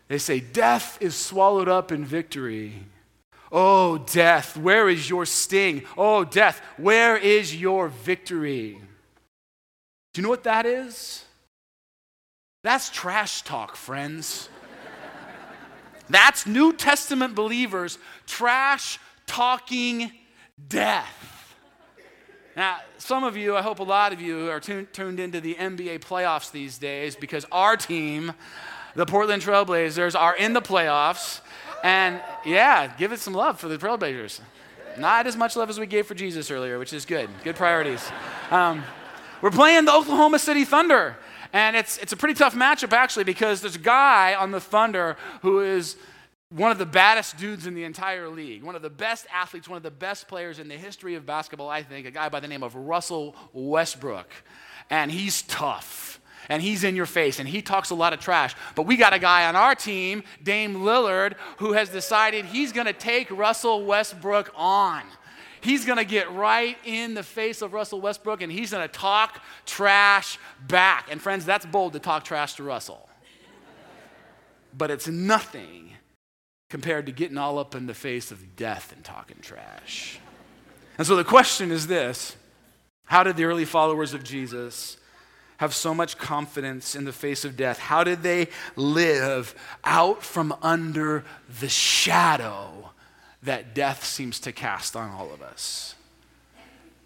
They 0.07 0.17
say, 0.17 0.39
Death 0.39 0.97
is 1.01 1.15
swallowed 1.15 1.69
up 1.69 1.91
in 1.91 2.05
victory. 2.05 2.73
Oh, 3.51 3.97
death, 3.97 4.55
where 4.55 4.87
is 4.87 5.09
your 5.09 5.25
sting? 5.25 5.83
Oh, 5.97 6.23
death, 6.23 6.61
where 6.77 7.17
is 7.17 7.55
your 7.55 7.87
victory? 7.87 8.79
Do 10.13 10.21
you 10.21 10.23
know 10.23 10.29
what 10.29 10.43
that 10.43 10.67
is? 10.67 11.25
That's 12.63 12.89
trash 12.89 13.41
talk, 13.41 13.75
friends. 13.75 14.49
That's 16.09 16.45
New 16.45 16.73
Testament 16.73 17.35
believers 17.35 17.97
trash 18.25 18.99
talking 19.27 20.11
death. 20.67 21.55
Now, 22.55 22.79
some 22.97 23.23
of 23.23 23.37
you, 23.37 23.55
I 23.55 23.61
hope 23.61 23.79
a 23.79 23.83
lot 23.83 24.11
of 24.11 24.19
you, 24.19 24.49
are 24.49 24.59
tuned, 24.59 24.91
tuned 24.91 25.19
into 25.19 25.39
the 25.39 25.55
NBA 25.55 25.99
playoffs 25.99 26.51
these 26.51 26.77
days 26.77 27.15
because 27.15 27.45
our 27.51 27.77
team, 27.77 28.33
the 28.95 29.05
Portland 29.05 29.41
Trailblazers, 29.41 30.19
are 30.19 30.35
in 30.35 30.53
the 30.53 30.61
playoffs. 30.61 31.41
And 31.83 32.19
yeah, 32.45 32.87
give 32.97 33.13
it 33.13 33.19
some 33.19 33.33
love 33.33 33.59
for 33.59 33.69
the 33.69 33.77
Trailblazers. 33.77 34.41
Not 34.97 35.27
as 35.27 35.37
much 35.37 35.55
love 35.55 35.69
as 35.69 35.79
we 35.79 35.85
gave 35.85 36.07
for 36.07 36.15
Jesus 36.15 36.51
earlier, 36.51 36.79
which 36.79 36.91
is 36.91 37.05
good. 37.05 37.29
Good 37.43 37.55
priorities. 37.55 38.11
Um, 38.51 38.83
we're 39.41 39.51
playing 39.51 39.85
the 39.85 39.93
Oklahoma 39.93 40.39
City 40.39 40.65
Thunder. 40.65 41.15
And 41.53 41.75
it's, 41.75 41.97
it's 41.97 42.13
a 42.13 42.17
pretty 42.17 42.35
tough 42.35 42.53
matchup, 42.53 42.93
actually, 42.93 43.23
because 43.23 43.61
there's 43.61 43.75
a 43.75 43.79
guy 43.79 44.35
on 44.35 44.51
the 44.51 44.59
Thunder 44.59 45.17
who 45.41 45.61
is 45.61 45.95
one 46.49 46.71
of 46.71 46.79
the 46.79 46.85
baddest 46.85 47.37
dudes 47.37 47.67
in 47.67 47.75
the 47.75 47.83
entire 47.83 48.27
league, 48.27 48.63
one 48.63 48.75
of 48.75 48.81
the 48.81 48.89
best 48.89 49.27
athletes, 49.31 49.69
one 49.69 49.77
of 49.77 49.83
the 49.83 49.91
best 49.91 50.27
players 50.27 50.57
in 50.57 50.67
the 50.67 50.75
history 50.75 51.15
of 51.15 51.25
basketball, 51.25 51.69
I 51.69 51.83
think, 51.83 52.07
a 52.07 52.11
guy 52.11 52.29
by 52.29 52.39
the 52.39 52.47
name 52.47 52.63
of 52.63 52.75
Russell 52.75 53.35
Westbrook. 53.53 54.29
And 54.89 55.11
he's 55.11 55.43
tough. 55.43 56.19
And 56.47 56.63
he's 56.63 56.83
in 56.83 56.95
your 56.95 57.05
face 57.05 57.39
and 57.39 57.47
he 57.47 57.61
talks 57.61 57.91
a 57.91 57.95
lot 57.95 58.13
of 58.13 58.19
trash. 58.19 58.55
But 58.73 58.83
we 58.83 58.97
got 58.97 59.13
a 59.13 59.19
guy 59.19 59.47
on 59.47 59.55
our 59.55 59.75
team, 59.75 60.23
Dame 60.41 60.77
Lillard, 60.77 61.33
who 61.57 61.73
has 61.73 61.89
decided 61.89 62.45
he's 62.45 62.71
going 62.71 62.87
to 62.87 62.93
take 62.93 63.29
Russell 63.29 63.85
Westbrook 63.85 64.51
on. 64.55 65.03
He's 65.61 65.85
going 65.85 65.97
to 65.97 66.05
get 66.05 66.31
right 66.31 66.77
in 66.85 67.13
the 67.13 67.23
face 67.23 67.61
of 67.61 67.73
Russell 67.73 68.01
Westbrook 68.01 68.41
and 68.41 68.51
he's 68.51 68.71
going 68.71 68.87
to 68.87 68.93
talk 68.93 69.41
trash 69.65 70.37
back. 70.67 71.07
And 71.11 71.21
friends, 71.21 71.45
that's 71.45 71.65
bold 71.65 71.93
to 71.93 71.99
talk 71.99 72.23
trash 72.23 72.53
to 72.55 72.63
Russell. 72.63 73.09
But 74.77 74.91
it's 74.91 75.07
nothing 75.07 75.91
compared 76.69 77.07
to 77.07 77.11
getting 77.11 77.37
all 77.37 77.57
up 77.57 77.75
in 77.75 77.87
the 77.87 77.93
face 77.93 78.31
of 78.31 78.55
death 78.55 78.93
and 78.93 79.03
talking 79.03 79.37
trash. 79.41 80.19
And 80.97 81.07
so 81.07 81.15
the 81.15 81.23
question 81.23 81.71
is 81.71 81.87
this 81.87 82.35
How 83.05 83.23
did 83.23 83.35
the 83.35 83.45
early 83.45 83.65
followers 83.65 84.13
of 84.13 84.23
Jesus 84.23 84.97
have 85.57 85.73
so 85.73 85.93
much 85.93 86.17
confidence 86.17 86.95
in 86.95 87.05
the 87.05 87.11
face 87.11 87.43
of 87.43 87.57
death? 87.57 87.79
How 87.79 88.03
did 88.03 88.21
they 88.21 88.47
live 88.75 89.55
out 89.83 90.23
from 90.23 90.55
under 90.61 91.25
the 91.59 91.69
shadow 91.69 92.78
that 93.43 93.73
death 93.73 94.03
seems 94.03 94.39
to 94.41 94.51
cast 94.51 94.95
on 94.95 95.11
all 95.11 95.33
of 95.33 95.41
us? 95.41 95.95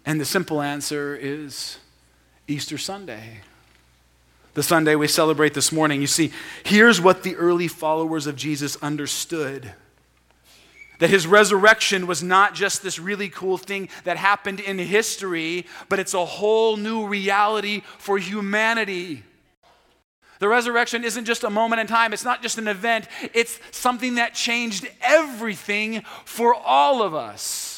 And 0.06 0.20
the 0.20 0.24
simple 0.24 0.60
answer 0.60 1.16
is 1.16 1.78
Easter 2.46 2.76
Sunday. 2.76 3.40
The 4.54 4.62
Sunday 4.62 4.94
we 4.94 5.08
celebrate 5.08 5.54
this 5.54 5.72
morning. 5.72 6.00
You 6.00 6.06
see, 6.06 6.30
here's 6.64 7.00
what 7.00 7.22
the 7.22 7.34
early 7.36 7.68
followers 7.68 8.26
of 8.26 8.36
Jesus 8.36 8.76
understood 8.82 9.72
that 11.00 11.10
his 11.10 11.26
resurrection 11.26 12.06
was 12.06 12.22
not 12.22 12.54
just 12.54 12.82
this 12.82 12.98
really 12.98 13.28
cool 13.28 13.58
thing 13.58 13.88
that 14.04 14.16
happened 14.16 14.60
in 14.60 14.78
history, 14.78 15.66
but 15.88 15.98
it's 15.98 16.14
a 16.14 16.24
whole 16.24 16.76
new 16.76 17.06
reality 17.06 17.82
for 17.98 18.16
humanity. 18.16 19.24
The 20.40 20.48
resurrection 20.48 21.04
isn't 21.04 21.24
just 21.24 21.44
a 21.44 21.50
moment 21.50 21.80
in 21.80 21.86
time, 21.86 22.12
it's 22.12 22.24
not 22.24 22.42
just 22.42 22.58
an 22.58 22.68
event, 22.68 23.06
it's 23.32 23.60
something 23.70 24.16
that 24.16 24.34
changed 24.34 24.88
everything 25.00 26.02
for 26.24 26.54
all 26.54 27.02
of 27.02 27.14
us. 27.14 27.74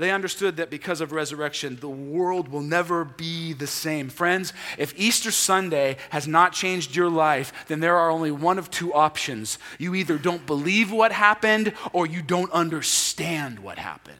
They 0.00 0.10
understood 0.12 0.56
that 0.56 0.70
because 0.70 1.02
of 1.02 1.12
resurrection, 1.12 1.76
the 1.76 1.88
world 1.90 2.48
will 2.48 2.62
never 2.62 3.04
be 3.04 3.52
the 3.52 3.66
same. 3.66 4.08
Friends, 4.08 4.54
if 4.78 4.98
Easter 4.98 5.30
Sunday 5.30 5.98
has 6.08 6.26
not 6.26 6.54
changed 6.54 6.96
your 6.96 7.10
life, 7.10 7.52
then 7.68 7.80
there 7.80 7.98
are 7.98 8.08
only 8.08 8.30
one 8.30 8.58
of 8.58 8.70
two 8.70 8.94
options. 8.94 9.58
You 9.78 9.94
either 9.94 10.16
don't 10.16 10.46
believe 10.46 10.90
what 10.90 11.12
happened 11.12 11.74
or 11.92 12.06
you 12.06 12.22
don't 12.22 12.50
understand 12.50 13.58
what 13.58 13.76
happened. 13.76 14.16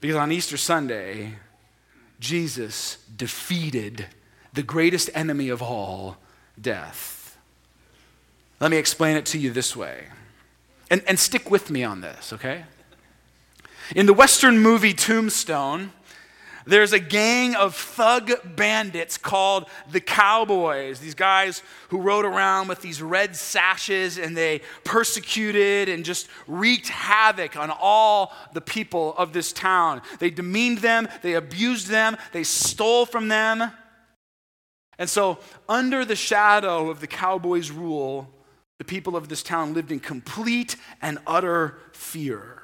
Because 0.00 0.16
on 0.16 0.32
Easter 0.32 0.56
Sunday, 0.56 1.34
Jesus 2.18 2.98
defeated 3.16 4.06
the 4.56 4.62
greatest 4.62 5.10
enemy 5.14 5.50
of 5.50 5.62
all, 5.62 6.16
death. 6.60 7.38
Let 8.58 8.70
me 8.70 8.78
explain 8.78 9.16
it 9.16 9.26
to 9.26 9.38
you 9.38 9.50
this 9.52 9.76
way. 9.76 10.06
And, 10.90 11.02
and 11.06 11.18
stick 11.18 11.50
with 11.50 11.70
me 11.70 11.84
on 11.84 12.00
this, 12.00 12.32
okay? 12.32 12.64
In 13.94 14.06
the 14.06 14.14
Western 14.14 14.58
movie 14.58 14.94
Tombstone, 14.94 15.92
there's 16.66 16.92
a 16.92 16.98
gang 16.98 17.54
of 17.54 17.76
thug 17.76 18.32
bandits 18.56 19.18
called 19.18 19.68
the 19.92 20.00
Cowboys. 20.00 20.98
These 20.98 21.14
guys 21.14 21.62
who 21.90 21.98
rode 21.98 22.24
around 22.24 22.68
with 22.68 22.80
these 22.80 23.00
red 23.00 23.36
sashes 23.36 24.18
and 24.18 24.36
they 24.36 24.62
persecuted 24.82 25.88
and 25.88 26.04
just 26.04 26.28
wreaked 26.48 26.88
havoc 26.88 27.56
on 27.56 27.70
all 27.70 28.32
the 28.54 28.60
people 28.60 29.14
of 29.16 29.32
this 29.32 29.52
town. 29.52 30.02
They 30.18 30.30
demeaned 30.30 30.78
them, 30.78 31.08
they 31.22 31.34
abused 31.34 31.88
them, 31.88 32.16
they 32.32 32.42
stole 32.42 33.06
from 33.06 33.28
them. 33.28 33.70
And 34.98 35.08
so, 35.10 35.38
under 35.68 36.04
the 36.04 36.16
shadow 36.16 36.88
of 36.88 37.00
the 37.00 37.06
Cowboys' 37.06 37.70
rule, 37.70 38.32
the 38.78 38.84
people 38.84 39.16
of 39.16 39.28
this 39.28 39.42
town 39.42 39.74
lived 39.74 39.92
in 39.92 40.00
complete 40.00 40.76
and 41.02 41.18
utter 41.26 41.78
fear. 41.92 42.62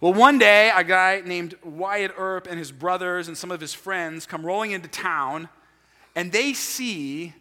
Well, 0.00 0.14
one 0.14 0.38
day, 0.38 0.70
a 0.74 0.82
guy 0.82 1.22
named 1.24 1.54
Wyatt 1.62 2.12
Earp 2.16 2.48
and 2.48 2.58
his 2.58 2.72
brothers 2.72 3.28
and 3.28 3.38
some 3.38 3.50
of 3.50 3.60
his 3.60 3.72
friends 3.72 4.26
come 4.26 4.44
rolling 4.44 4.72
into 4.72 4.88
town, 4.88 5.48
and 6.16 6.32
they 6.32 6.54
see 6.54 7.34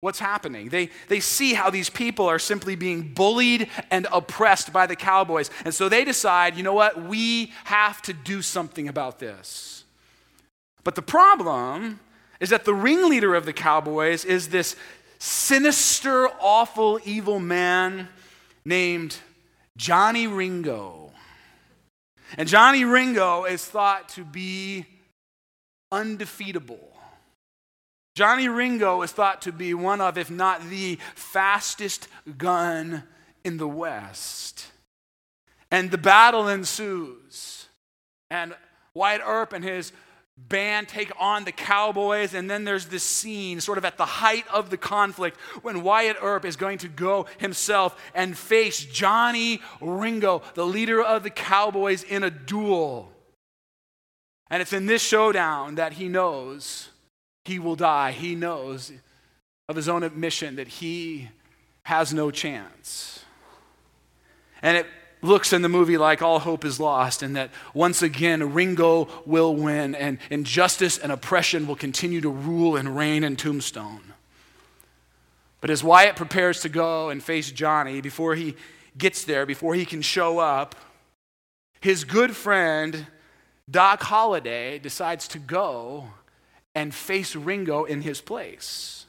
what's 0.00 0.18
happening. 0.18 0.68
They, 0.68 0.90
they 1.08 1.20
see 1.20 1.54
how 1.54 1.70
these 1.70 1.90
people 1.90 2.26
are 2.26 2.38
simply 2.38 2.76
being 2.76 3.14
bullied 3.14 3.68
and 3.90 4.06
oppressed 4.12 4.72
by 4.72 4.86
the 4.86 4.96
cowboys. 4.96 5.50
And 5.64 5.74
so 5.74 5.88
they 5.88 6.04
decide, 6.04 6.56
you 6.56 6.62
know 6.62 6.74
what, 6.74 7.02
we 7.02 7.52
have 7.64 8.00
to 8.02 8.12
do 8.12 8.42
something 8.42 8.88
about 8.88 9.18
this. 9.18 9.84
But 10.84 10.94
the 10.94 11.02
problem 11.02 12.00
is 12.40 12.50
that 12.50 12.64
the 12.64 12.74
ringleader 12.74 13.34
of 13.34 13.44
the 13.44 13.52
cowboys 13.52 14.24
is 14.24 14.48
this 14.48 14.76
sinister, 15.18 16.28
awful, 16.40 17.00
evil 17.04 17.40
man 17.40 18.08
named 18.64 19.16
Johnny 19.76 20.26
Ringo. 20.26 21.12
And 22.36 22.48
Johnny 22.48 22.84
Ringo 22.84 23.44
is 23.44 23.64
thought 23.64 24.08
to 24.10 24.24
be 24.24 24.86
undefeatable. 25.90 26.92
Johnny 28.14 28.48
Ringo 28.48 29.02
is 29.02 29.12
thought 29.12 29.42
to 29.42 29.52
be 29.52 29.74
one 29.74 30.00
of, 30.00 30.18
if 30.18 30.30
not 30.30 30.68
the 30.68 30.98
fastest 31.14 32.08
gun 32.36 33.04
in 33.44 33.56
the 33.56 33.68
West. 33.68 34.66
And 35.70 35.90
the 35.90 35.98
battle 35.98 36.48
ensues. 36.48 37.66
And 38.30 38.54
Wyatt 38.92 39.22
Earp 39.24 39.52
and 39.52 39.64
his 39.64 39.92
band 40.48 40.88
take 40.88 41.12
on 41.18 41.44
the 41.44 41.52
Cowboys, 41.52 42.34
and 42.34 42.48
then 42.48 42.64
there's 42.64 42.86
this 42.86 43.02
scene, 43.02 43.60
sort 43.60 43.78
of 43.78 43.84
at 43.84 43.98
the 43.98 44.06
height 44.06 44.46
of 44.48 44.70
the 44.70 44.76
conflict, 44.76 45.36
when 45.62 45.82
Wyatt 45.82 46.16
Earp 46.22 46.44
is 46.44 46.56
going 46.56 46.78
to 46.78 46.88
go 46.88 47.26
himself 47.38 48.00
and 48.14 48.36
face 48.36 48.84
Johnny 48.84 49.60
Ringo, 49.80 50.42
the 50.54 50.66
leader 50.66 51.02
of 51.02 51.22
the 51.22 51.30
Cowboys, 51.30 52.02
in 52.02 52.22
a 52.22 52.30
duel. 52.30 53.12
And 54.50 54.62
it's 54.62 54.72
in 54.72 54.86
this 54.86 55.02
showdown 55.02 55.74
that 55.74 55.94
he 55.94 56.08
knows 56.08 56.88
he 57.44 57.58
will 57.58 57.76
die. 57.76 58.12
He 58.12 58.34
knows 58.34 58.92
of 59.68 59.76
his 59.76 59.88
own 59.88 60.02
admission 60.02 60.56
that 60.56 60.68
he 60.68 61.28
has 61.84 62.14
no 62.14 62.30
chance. 62.30 63.24
And 64.62 64.76
it 64.76 64.86
looks 65.22 65.52
in 65.52 65.62
the 65.62 65.68
movie 65.68 65.98
like 65.98 66.22
all 66.22 66.38
hope 66.38 66.64
is 66.64 66.78
lost 66.78 67.22
and 67.22 67.36
that 67.36 67.50
once 67.74 68.02
again 68.02 68.52
Ringo 68.52 69.08
will 69.26 69.54
win 69.54 69.94
and 69.94 70.18
injustice 70.30 70.98
and 70.98 71.10
oppression 71.10 71.66
will 71.66 71.76
continue 71.76 72.20
to 72.20 72.28
rule 72.28 72.76
and 72.76 72.96
reign 72.96 73.24
in 73.24 73.36
Tombstone. 73.36 74.14
But 75.60 75.70
as 75.70 75.82
Wyatt 75.82 76.16
prepares 76.16 76.60
to 76.60 76.68
go 76.68 77.10
and 77.10 77.22
face 77.22 77.50
Johnny, 77.50 78.00
before 78.00 78.34
he 78.34 78.54
gets 78.96 79.24
there, 79.24 79.44
before 79.44 79.74
he 79.74 79.84
can 79.84 80.02
show 80.02 80.38
up, 80.38 80.76
his 81.80 82.04
good 82.04 82.34
friend 82.36 83.06
Doc 83.70 84.02
Holliday 84.02 84.78
decides 84.78 85.28
to 85.28 85.38
go 85.38 86.10
and 86.74 86.94
face 86.94 87.34
Ringo 87.34 87.84
in 87.84 88.02
his 88.02 88.20
place. 88.20 89.06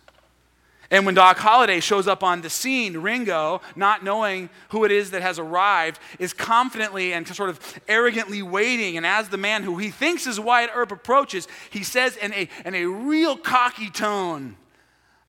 And 0.92 1.06
when 1.06 1.14
Doc 1.14 1.38
Holliday 1.38 1.82
shows 1.82 2.08
up 2.08 2.24
on 2.24 2.42
the 2.42 2.50
scene, 2.50 2.98
Ringo, 2.98 3.62
not 3.76 4.04
knowing 4.04 4.50
who 4.70 4.86
it 4.86 4.92
is 4.92 5.12
that 5.12 5.22
has 5.22 5.38
arrived, 5.38 6.00
is 6.18 6.34
confidently 6.34 7.14
and 7.14 7.28
sort 7.28 7.52
of 7.52 7.80
arrogantly 7.88 8.42
waiting. 8.42 8.98
And 8.98 9.06
as 9.06 9.30
the 9.30 9.38
man 9.38 9.62
who 9.62 9.78
he 9.78 9.92
thinks 9.92 10.26
is 10.26 10.40
Wyatt 10.40 10.72
Earp 10.74 10.92
approaches, 10.92 11.48
he 11.70 11.84
says 11.84 12.18
in 12.18 12.34
a, 12.34 12.50
in 12.66 12.74
a 12.74 12.86
real 12.86 13.38
cocky 13.38 13.92
tone, 13.92 14.58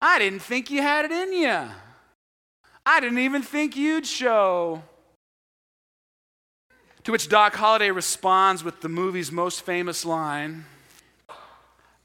I 0.01 0.19
didn't 0.19 0.41
think 0.41 0.71
you 0.71 0.81
had 0.81 1.05
it 1.05 1.13
in 1.13 1.33
you. 1.35 1.63
I 2.87 3.01
didn't 3.01 3.19
even 3.19 3.43
think 3.43 3.77
you'd 3.77 4.07
show. 4.07 4.83
To 7.05 7.13
which 7.13 7.29
Doc 7.29 7.55
Holliday 7.55 7.91
responds 7.91 8.65
with 8.65 8.81
the 8.81 8.89
movie's 8.89 9.31
most 9.31 9.63
famous 9.63 10.05
line 10.05 10.65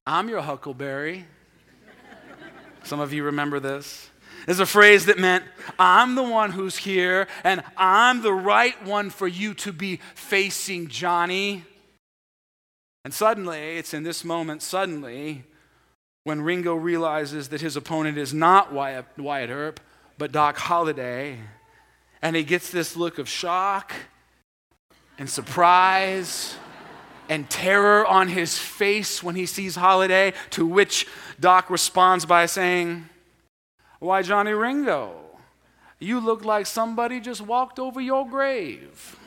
I'm 0.07 0.29
your 0.29 0.41
Huckleberry. 0.41 1.25
Some 2.85 2.99
of 2.99 3.11
you 3.13 3.23
remember 3.23 3.59
this. 3.59 4.11
Is 4.47 4.59
a 4.59 4.65
phrase 4.67 5.07
that 5.07 5.17
meant, 5.17 5.43
I'm 5.79 6.13
the 6.13 6.23
one 6.23 6.51
who's 6.51 6.77
here, 6.77 7.27
and 7.43 7.63
I'm 7.75 8.21
the 8.21 8.31
right 8.33 8.81
one 8.85 9.09
for 9.09 9.27
you 9.27 9.55
to 9.55 9.73
be 9.73 9.99
facing, 10.13 10.87
Johnny. 10.87 11.63
And 13.03 13.11
suddenly, 13.11 13.77
it's 13.77 13.95
in 13.95 14.03
this 14.03 14.23
moment, 14.23 14.61
suddenly, 14.61 15.45
when 16.25 16.41
Ringo 16.41 16.75
realizes 16.75 17.49
that 17.49 17.61
his 17.61 17.75
opponent 17.75 18.19
is 18.19 18.35
not 18.35 18.71
Wyatt, 18.71 19.05
Wyatt 19.17 19.49
Earp, 19.49 19.79
but 20.19 20.31
Doc 20.31 20.57
Holliday, 20.57 21.39
and 22.21 22.35
he 22.35 22.43
gets 22.43 22.69
this 22.69 22.95
look 22.95 23.17
of 23.17 23.27
shock 23.27 23.93
and 25.17 25.27
surprise 25.27 26.55
and 27.29 27.49
terror 27.49 28.05
on 28.05 28.27
his 28.27 28.57
face 28.57 29.23
when 29.23 29.35
he 29.35 29.45
sees 29.45 29.75
Holliday, 29.75 30.33
to 30.51 30.65
which 30.65 31.07
Doc 31.39 31.69
responds 31.69 32.25
by 32.25 32.45
saying, 32.45 33.09
Why, 33.99 34.21
Johnny 34.21 34.51
Ringo, 34.51 35.13
you 35.99 36.19
look 36.19 36.45
like 36.45 36.65
somebody 36.65 37.19
just 37.19 37.41
walked 37.41 37.79
over 37.79 38.01
your 38.01 38.27
grave. 38.27 39.17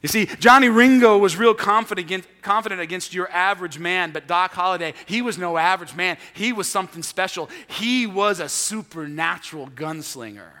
You 0.00 0.08
see, 0.08 0.26
Johnny 0.26 0.68
Ringo 0.68 1.18
was 1.18 1.36
real 1.36 1.54
confident, 1.54 2.24
confident 2.40 2.80
against 2.80 3.12
your 3.12 3.28
average 3.32 3.80
man, 3.80 4.12
but 4.12 4.28
Doc 4.28 4.52
Holliday, 4.52 4.94
he 5.06 5.22
was 5.22 5.38
no 5.38 5.56
average 5.56 5.96
man. 5.96 6.18
He 6.34 6.52
was 6.52 6.68
something 6.68 7.02
special. 7.02 7.50
He 7.66 8.06
was 8.06 8.38
a 8.38 8.48
supernatural 8.48 9.66
gunslinger. 9.74 10.52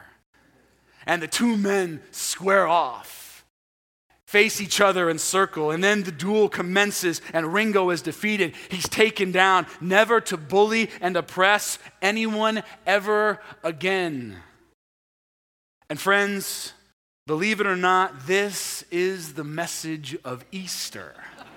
And 1.06 1.22
the 1.22 1.28
two 1.28 1.56
men 1.56 2.02
square 2.10 2.66
off 2.66 3.17
face 4.28 4.60
each 4.60 4.78
other 4.78 5.08
in 5.08 5.18
circle, 5.18 5.70
and 5.70 5.82
then 5.82 6.02
the 6.02 6.12
duel 6.12 6.50
commences, 6.50 7.22
and 7.32 7.50
Ringo 7.54 7.88
is 7.88 8.02
defeated. 8.02 8.54
He's 8.68 8.86
taken 8.86 9.32
down, 9.32 9.66
never 9.80 10.20
to 10.20 10.36
bully 10.36 10.90
and 11.00 11.16
oppress 11.16 11.78
anyone 12.02 12.62
ever 12.86 13.40
again. 13.64 14.36
And 15.88 15.98
friends, 15.98 16.74
believe 17.26 17.62
it 17.62 17.66
or 17.66 17.74
not, 17.74 18.26
this 18.26 18.84
is 18.90 19.32
the 19.32 19.44
message 19.44 20.14
of 20.26 20.44
Easter. 20.52 21.14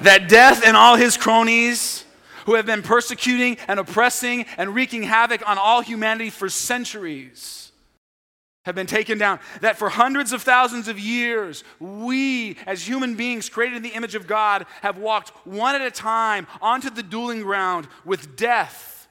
that 0.00 0.28
death 0.28 0.66
and 0.66 0.76
all 0.76 0.96
his 0.96 1.16
cronies 1.16 2.04
who 2.46 2.54
have 2.54 2.66
been 2.66 2.82
persecuting 2.82 3.56
and 3.68 3.78
oppressing 3.78 4.46
and 4.58 4.74
wreaking 4.74 5.04
havoc 5.04 5.48
on 5.48 5.58
all 5.58 5.80
humanity 5.80 6.28
for 6.28 6.48
centuries 6.48 7.62
have 8.64 8.74
been 8.74 8.86
taken 8.86 9.18
down. 9.18 9.40
That 9.60 9.76
for 9.76 9.88
hundreds 9.88 10.32
of 10.32 10.42
thousands 10.42 10.88
of 10.88 10.98
years, 10.98 11.64
we, 11.80 12.56
as 12.66 12.86
human 12.86 13.16
beings 13.16 13.48
created 13.48 13.76
in 13.76 13.82
the 13.82 13.90
image 13.90 14.14
of 14.14 14.26
God, 14.26 14.66
have 14.82 14.98
walked 14.98 15.30
one 15.46 15.74
at 15.74 15.82
a 15.82 15.90
time 15.90 16.46
onto 16.60 16.90
the 16.90 17.02
dueling 17.02 17.42
ground 17.42 17.88
with 18.04 18.36
death, 18.36 19.08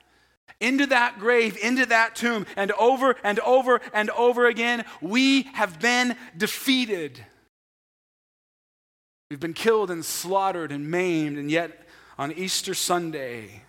into 0.60 0.86
that 0.88 1.20
grave, 1.20 1.58
into 1.62 1.86
that 1.88 2.16
tomb, 2.16 2.46
and 2.56 2.72
over 2.74 3.16
and 3.24 3.40
over 3.40 3.82
and 3.94 4.10
over 4.12 4.46
again, 4.46 4.86
we 5.02 5.44
have 5.54 5.80
been 5.80 6.16
defeated. 6.38 7.24
We've 9.30 9.40
been 9.40 9.54
killed 9.54 9.90
and 9.92 10.06
slaughtered 10.06 10.72
and 10.72 10.92
maimed, 10.92 11.38
and 11.38 11.50
yet 11.50 11.88
on 12.18 12.32
Easter 12.32 12.74
Sunday, 12.74 13.64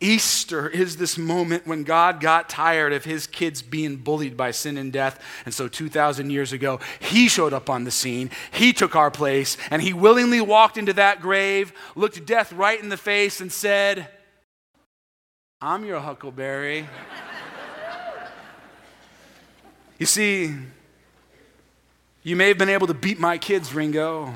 Easter 0.00 0.68
is 0.68 0.96
this 0.96 1.18
moment 1.18 1.66
when 1.66 1.82
God 1.82 2.20
got 2.20 2.48
tired 2.48 2.92
of 2.92 3.04
his 3.04 3.26
kids 3.26 3.62
being 3.62 3.96
bullied 3.96 4.36
by 4.36 4.52
sin 4.52 4.78
and 4.78 4.92
death. 4.92 5.20
And 5.44 5.52
so 5.52 5.66
2,000 5.66 6.30
years 6.30 6.52
ago, 6.52 6.78
he 7.00 7.28
showed 7.28 7.52
up 7.52 7.68
on 7.68 7.82
the 7.84 7.90
scene. 7.90 8.30
He 8.52 8.72
took 8.72 8.94
our 8.94 9.10
place, 9.10 9.56
and 9.70 9.82
he 9.82 9.92
willingly 9.92 10.40
walked 10.40 10.78
into 10.78 10.92
that 10.92 11.20
grave, 11.20 11.72
looked 11.96 12.24
death 12.26 12.52
right 12.52 12.80
in 12.80 12.90
the 12.90 12.96
face, 12.96 13.40
and 13.40 13.50
said, 13.50 14.08
I'm 15.60 15.84
your 15.84 15.98
huckleberry. 15.98 16.86
you 19.98 20.06
see, 20.06 20.54
You 22.22 22.36
may 22.36 22.48
have 22.48 22.58
been 22.58 22.68
able 22.68 22.86
to 22.88 22.94
beat 22.94 23.18
my 23.18 23.38
kids, 23.38 23.72
Ringo. 23.72 24.34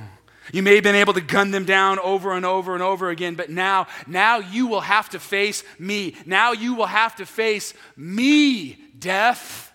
You 0.53 0.63
may 0.63 0.75
have 0.75 0.85
been 0.85 0.95
able 0.95 1.15
to 1.15 1.21
gun 1.21 1.51
them 1.51 1.65
down 1.65 1.99
over 1.99 2.33
and 2.33 2.45
over 2.45 2.75
and 2.75 2.83
over 2.83 3.09
again, 3.09 3.35
but 3.35 3.51
now, 3.51 3.87
now 4.07 4.39
you 4.39 4.67
will 4.67 4.83
have 4.83 5.09
to 5.11 5.19
face 5.19 5.65
me. 5.79 6.15
Now 6.27 6.53
you 6.53 6.75
will 6.75 6.87
have 6.87 7.17
to 7.17 7.27
face 7.27 7.73
me, 7.97 8.79
death. 8.99 9.73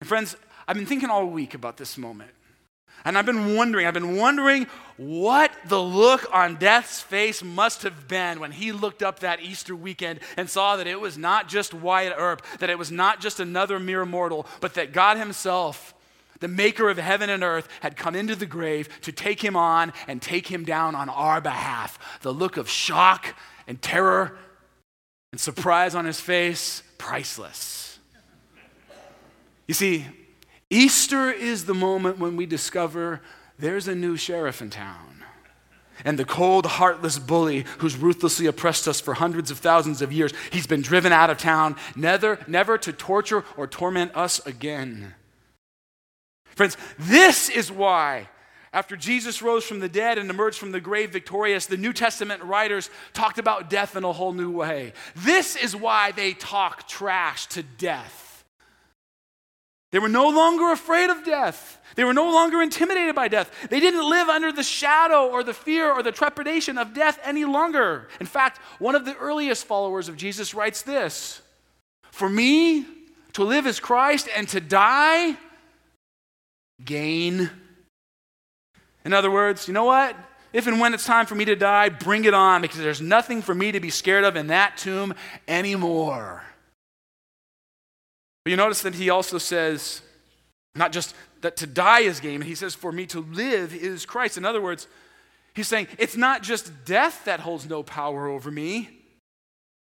And 0.00 0.08
friends, 0.08 0.36
I've 0.66 0.76
been 0.76 0.86
thinking 0.86 1.08
all 1.08 1.26
week 1.26 1.54
about 1.54 1.76
this 1.76 1.96
moment. 1.96 2.32
And 3.04 3.16
I've 3.16 3.26
been 3.26 3.54
wondering, 3.54 3.86
I've 3.86 3.94
been 3.94 4.16
wondering 4.16 4.66
what 4.96 5.52
the 5.66 5.80
look 5.80 6.28
on 6.34 6.56
death's 6.56 7.00
face 7.00 7.42
must 7.42 7.84
have 7.84 8.08
been 8.08 8.40
when 8.40 8.50
he 8.50 8.72
looked 8.72 9.02
up 9.02 9.20
that 9.20 9.40
Easter 9.40 9.76
weekend 9.76 10.18
and 10.36 10.50
saw 10.50 10.76
that 10.76 10.88
it 10.88 11.00
was 11.00 11.16
not 11.16 11.48
just 11.48 11.72
Wyatt 11.72 12.14
Earp, 12.16 12.42
that 12.58 12.70
it 12.70 12.78
was 12.78 12.90
not 12.90 13.20
just 13.20 13.38
another 13.38 13.78
mere 13.78 14.04
mortal, 14.04 14.46
but 14.60 14.74
that 14.74 14.92
God 14.92 15.16
Himself, 15.16 15.94
the 16.40 16.48
maker 16.48 16.88
of 16.88 16.98
heaven 16.98 17.30
and 17.30 17.42
earth, 17.42 17.68
had 17.80 17.96
come 17.96 18.14
into 18.14 18.34
the 18.34 18.46
grave 18.46 18.88
to 19.02 19.12
take 19.12 19.42
him 19.42 19.56
on 19.56 19.92
and 20.06 20.20
take 20.22 20.46
him 20.46 20.64
down 20.64 20.94
on 20.94 21.08
our 21.08 21.40
behalf. 21.40 22.20
The 22.22 22.32
look 22.32 22.56
of 22.56 22.68
shock 22.68 23.34
and 23.66 23.80
terror 23.80 24.36
and 25.32 25.40
surprise 25.40 25.94
on 25.94 26.04
his 26.04 26.20
face, 26.20 26.82
priceless. 26.96 27.98
You 29.66 29.74
see, 29.74 30.06
Easter 30.70 31.30
is 31.30 31.66
the 31.66 31.74
moment 31.74 32.18
when 32.18 32.36
we 32.36 32.46
discover 32.46 33.20
there's 33.58 33.88
a 33.88 33.94
new 33.94 34.16
sheriff 34.16 34.62
in 34.62 34.70
town. 34.70 35.24
And 36.04 36.18
the 36.18 36.24
cold, 36.24 36.64
heartless 36.64 37.18
bully 37.18 37.64
who's 37.78 37.96
ruthlessly 37.96 38.46
oppressed 38.46 38.86
us 38.86 39.00
for 39.00 39.14
hundreds 39.14 39.50
of 39.50 39.58
thousands 39.58 40.00
of 40.00 40.12
years, 40.12 40.32
he's 40.52 40.66
been 40.66 40.80
driven 40.80 41.12
out 41.12 41.28
of 41.28 41.38
town, 41.38 41.76
never, 41.96 42.38
never 42.46 42.78
to 42.78 42.92
torture 42.92 43.44
or 43.56 43.66
torment 43.66 44.16
us 44.16 44.44
again. 44.46 45.14
Friends, 46.58 46.76
this 46.98 47.48
is 47.48 47.70
why, 47.70 48.28
after 48.72 48.96
Jesus 48.96 49.42
rose 49.42 49.62
from 49.62 49.78
the 49.78 49.88
dead 49.88 50.18
and 50.18 50.28
emerged 50.28 50.58
from 50.58 50.72
the 50.72 50.80
grave 50.80 51.12
victorious, 51.12 51.66
the 51.66 51.76
New 51.76 51.92
Testament 51.92 52.42
writers 52.42 52.90
talked 53.12 53.38
about 53.38 53.70
death 53.70 53.94
in 53.94 54.02
a 54.02 54.12
whole 54.12 54.32
new 54.32 54.50
way. 54.50 54.92
This 55.14 55.54
is 55.54 55.76
why 55.76 56.10
they 56.10 56.32
talk 56.32 56.88
trash 56.88 57.46
to 57.50 57.62
death. 57.62 58.44
They 59.92 60.00
were 60.00 60.08
no 60.08 60.30
longer 60.30 60.72
afraid 60.72 61.10
of 61.10 61.24
death. 61.24 61.80
They 61.94 62.02
were 62.02 62.12
no 62.12 62.28
longer 62.32 62.60
intimidated 62.60 63.14
by 63.14 63.28
death. 63.28 63.68
They 63.70 63.78
didn't 63.78 64.10
live 64.10 64.28
under 64.28 64.50
the 64.50 64.64
shadow 64.64 65.28
or 65.28 65.44
the 65.44 65.54
fear 65.54 65.92
or 65.92 66.02
the 66.02 66.10
trepidation 66.10 66.76
of 66.76 66.92
death 66.92 67.20
any 67.22 67.44
longer. 67.44 68.08
In 68.18 68.26
fact, 68.26 68.58
one 68.80 68.96
of 68.96 69.04
the 69.04 69.16
earliest 69.18 69.64
followers 69.64 70.08
of 70.08 70.16
Jesus 70.16 70.54
writes 70.54 70.82
this 70.82 71.40
For 72.10 72.28
me, 72.28 72.84
to 73.34 73.44
live 73.44 73.68
is 73.68 73.78
Christ, 73.78 74.28
and 74.34 74.48
to 74.48 74.58
die, 74.58 75.36
gain. 76.84 77.50
In 79.04 79.12
other 79.12 79.30
words, 79.30 79.68
you 79.68 79.74
know 79.74 79.84
what? 79.84 80.16
If 80.52 80.66
and 80.66 80.80
when 80.80 80.94
it's 80.94 81.04
time 81.04 81.26
for 81.26 81.34
me 81.34 81.44
to 81.44 81.56
die, 81.56 81.88
bring 81.88 82.24
it 82.24 82.34
on 82.34 82.62
because 82.62 82.78
there's 82.78 83.00
nothing 83.00 83.42
for 83.42 83.54
me 83.54 83.72
to 83.72 83.80
be 83.80 83.90
scared 83.90 84.24
of 84.24 84.36
in 84.36 84.46
that 84.46 84.76
tomb 84.76 85.14
anymore. 85.46 86.42
But 88.44 88.50
you 88.50 88.56
notice 88.56 88.82
that 88.82 88.94
he 88.94 89.10
also 89.10 89.38
says, 89.38 90.00
not 90.74 90.92
just 90.92 91.14
that 91.42 91.56
to 91.58 91.66
die 91.66 92.00
is 92.00 92.20
gain, 92.20 92.40
he 92.40 92.54
says, 92.54 92.74
for 92.74 92.92
me 92.92 93.06
to 93.06 93.20
live 93.20 93.74
is 93.74 94.06
Christ. 94.06 94.38
In 94.38 94.44
other 94.44 94.62
words, 94.62 94.86
he's 95.54 95.68
saying, 95.68 95.88
it's 95.98 96.16
not 96.16 96.42
just 96.42 96.84
death 96.86 97.26
that 97.26 97.40
holds 97.40 97.68
no 97.68 97.82
power 97.82 98.26
over 98.26 98.50
me, 98.50 98.88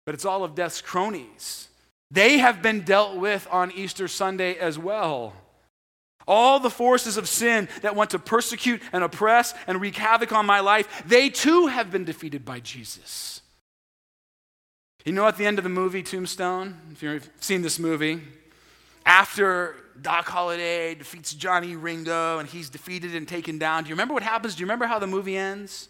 but 0.07 0.15
it's 0.15 0.25
all 0.25 0.45
of 0.45 0.55
death's 0.55 0.81
cronies. 0.81 1.69
They 2.11 2.39
have 2.39 2.63
been 2.63 2.83
dealt 2.83 3.17
with 3.17 3.49
on 3.51 3.73
Easter 3.73 4.07
Sunday 4.07 4.55
as 4.55 4.79
well. 4.79 5.33
All 6.26 6.61
the 6.61 6.71
forces 6.71 7.17
of 7.17 7.29
sin 7.29 7.69
that 7.83 7.97
want 7.97 8.11
to 8.11 8.19
persecute 8.19 8.83
and 8.92 9.03
oppress 9.03 9.55
and 9.66 9.81
wreak 9.81 9.97
havoc 9.97 10.33
on 10.33 10.47
my 10.47 10.61
life, 10.61 11.03
they 11.07 11.29
too 11.29 11.66
have 11.66 11.90
been 11.90 12.05
defeated 12.05 12.44
by 12.44 12.61
Jesus. 12.61 13.40
You 15.05 15.12
know, 15.12 15.27
at 15.27 15.37
the 15.37 15.47
end 15.47 15.59
of 15.59 15.64
the 15.64 15.70
movie 15.70 16.03
Tombstone, 16.03 16.77
if 16.92 17.03
you've 17.03 17.29
seen 17.40 17.62
this 17.62 17.79
movie, 17.79 18.20
after 19.05 19.75
Doc 20.01 20.29
Holliday 20.29 20.94
defeats 20.94 21.35
Johnny 21.35 21.75
Ringo 21.75 22.38
and 22.38 22.49
he's 22.49 22.70
defeated 22.70 23.14
and 23.16 23.27
taken 23.27 23.59
down, 23.59 23.83
do 23.83 23.88
you 23.88 23.94
remember 23.94 24.14
what 24.14 24.23
happens? 24.23 24.55
Do 24.55 24.61
you 24.61 24.66
remember 24.66 24.87
how 24.87 25.01
the 25.01 25.09
movie 25.09 25.37
ends? 25.37 25.88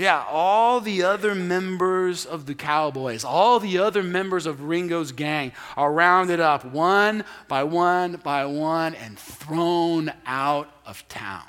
Yeah, 0.00 0.24
all 0.30 0.80
the 0.80 1.02
other 1.02 1.34
members 1.34 2.24
of 2.24 2.46
the 2.46 2.54
Cowboys, 2.54 3.22
all 3.22 3.60
the 3.60 3.76
other 3.76 4.02
members 4.02 4.46
of 4.46 4.62
Ringo's 4.62 5.12
gang 5.12 5.52
are 5.76 5.92
rounded 5.92 6.40
up 6.40 6.64
one 6.64 7.22
by 7.48 7.64
one 7.64 8.16
by 8.16 8.46
one 8.46 8.94
and 8.94 9.18
thrown 9.18 10.10
out 10.24 10.70
of 10.86 11.06
town. 11.08 11.44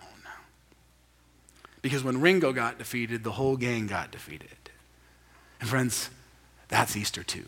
Because 1.82 2.04
when 2.04 2.20
Ringo 2.20 2.52
got 2.52 2.78
defeated, 2.78 3.24
the 3.24 3.32
whole 3.32 3.56
gang 3.56 3.88
got 3.88 4.12
defeated. 4.12 4.50
And 5.62 5.70
friends, 5.70 6.10
that's 6.68 6.98
Easter 6.98 7.24
too. 7.24 7.46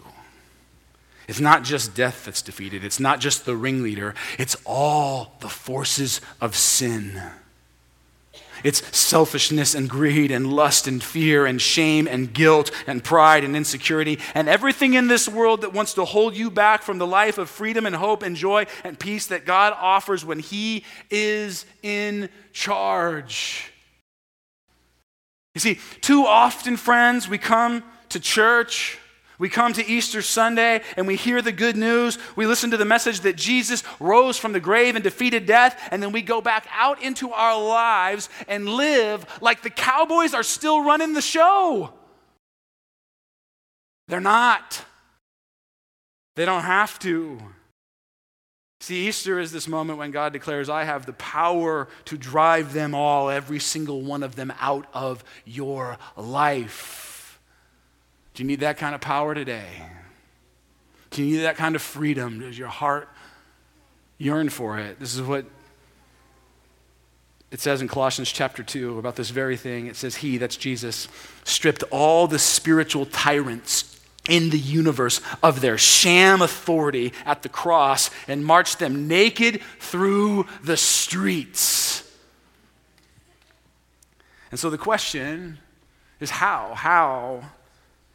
It's 1.27 1.41
not 1.41 1.65
just 1.65 1.93
death 1.93 2.23
that's 2.23 2.41
defeated, 2.41 2.85
it's 2.85 3.01
not 3.01 3.19
just 3.19 3.45
the 3.45 3.57
ringleader, 3.57 4.15
it's 4.39 4.55
all 4.65 5.35
the 5.41 5.49
forces 5.49 6.21
of 6.39 6.55
sin. 6.55 7.21
It's 8.63 8.97
selfishness 8.97 9.76
and 9.76 9.89
greed 9.89 10.32
and 10.32 10.52
lust 10.52 10.88
and 10.88 11.04
fear 11.04 11.45
and 11.45 11.62
shame 11.62 12.08
and 12.08 12.34
guilt 12.34 12.71
and 12.88 13.04
pride 13.04 13.43
and 13.43 13.56
insecurity 13.56 14.19
and 14.34 14.47
everything 14.47 14.93
in 14.93 15.08
this 15.08 15.28
world 15.28 15.62
that 15.62 15.73
wants 15.73 15.93
to 15.95 16.06
hold 16.06 16.36
you 16.36 16.49
back 16.49 16.82
from 16.82 16.97
the 16.97 17.08
life 17.08 17.38
of 17.38 17.49
freedom 17.49 17.86
and 17.86 17.95
hope 17.95 18.23
and 18.23 18.36
joy 18.36 18.65
and 18.84 18.99
peace 18.99 19.28
that 19.28 19.45
God 19.45 19.73
offers 19.78 20.23
when 20.23 20.39
He 20.39 20.86
is 21.10 21.65
in 21.82 22.30
charge. 22.54 23.71
You 25.54 25.60
see, 25.60 25.80
too 26.02 26.26
often, 26.26 26.78
friends, 26.78 27.28
we 27.28 27.38
come 27.38 27.84
to 28.10 28.19
church 28.19 28.97
we 29.39 29.50
come 29.50 29.74
to 29.74 29.86
Easter 29.86 30.22
Sunday 30.22 30.82
and 30.96 31.08
we 31.08 31.15
hear 31.15 31.41
the 31.41 31.52
good 31.52 31.76
news. 31.76 32.17
We 32.36 32.46
listen 32.46 32.72
to 32.72 32.78
the 32.78 32.86
message 32.86 33.22
that 33.22 33.36
Jesus 33.36 33.84
rose 34.00 34.38
from 34.38 34.54
the 34.54 34.60
grave 34.60 34.96
and 34.96 35.04
defeated 35.04 35.46
death, 35.46 35.89
and 35.91 36.02
then 36.02 36.12
we 36.12 36.22
go 36.22 36.41
back 36.41 36.67
out 36.72 37.02
into 37.02 37.32
our 37.32 37.62
lives 37.62 38.30
and 38.48 38.67
live 38.69 39.26
like 39.41 39.63
the 39.63 39.69
Cowboys 39.69 40.34
are 40.34 40.43
still 40.43 40.84
running 40.84 41.13
the 41.13 41.22
show. 41.22 41.93
They're 44.08 44.19
not. 44.19 44.86
They 46.36 46.46
don't 46.46 46.63
have 46.63 47.00
to. 47.00 47.39
See, 48.82 49.08
Easter 49.08 49.39
is 49.39 49.54
this 49.54 49.67
moment 49.67 49.98
when 49.98 50.12
God 50.12 50.34
declares, 50.34 50.67
I 50.67 50.84
have 50.84 51.06
the 51.06 51.13
power 51.13 51.88
to 52.06 52.17
drive 52.17 52.74
them 52.74 52.93
all, 52.93 53.30
every 53.30 53.60
single 53.60 54.02
one 54.02 54.24
of 54.24 54.36
them, 54.36 54.52
out 54.60 54.88
of 54.93 55.24
your 55.46 55.98
life. 56.17 57.12
Do 58.34 58.43
you 58.43 58.48
need 58.48 58.62
that 58.62 58.78
kind 58.78 58.96
of 58.96 59.02
power 59.02 59.36
today? 59.36 59.67
Do 61.12 61.24
you 61.24 61.38
need 61.38 61.43
that 61.43 61.58
kind 61.58 61.76
of 61.76 61.82
freedom? 61.82 62.39
Does 62.39 62.58
your 62.58 62.67
heart 62.67 63.08
yearn 64.17 64.50
for 64.50 64.80
it? 64.80 65.00
This 65.00 65.15
is 65.15 65.22
what 65.22 65.46
it 67.52 67.60
says 67.60 67.82
in 67.82 67.88
Colossians 67.88 68.32
chapter 68.32 68.63
2 68.63 68.98
about 68.98 69.15
this 69.15 69.30
very 69.30 69.56
thing. 69.56 69.86
It 69.86 69.96
says, 69.96 70.15
He, 70.15 70.39
that's 70.39 70.58
Jesus, 70.58 71.08
stripped 71.43 71.84
all 71.91 72.26
the 72.26 72.39
spiritual 72.39 73.06
tyrants 73.06 74.00
in 74.28 74.50
the 74.50 74.58
universe 74.58 75.22
of 75.43 75.62
their 75.62 75.78
sham 75.78 76.41
authority 76.41 77.13
at 77.26 77.43
the 77.43 77.50
cross 77.50 78.10
and 78.28 78.43
marched 78.43 78.80
them 78.80 79.08
naked 79.08 79.62
through 79.80 80.48
the 80.63 80.78
streets. 80.78 82.10
And 84.50 84.60
so 84.60 84.72
the 84.72 84.78
question 84.78 85.60
is 86.19 86.32
how? 86.32 86.74
How 86.74 87.43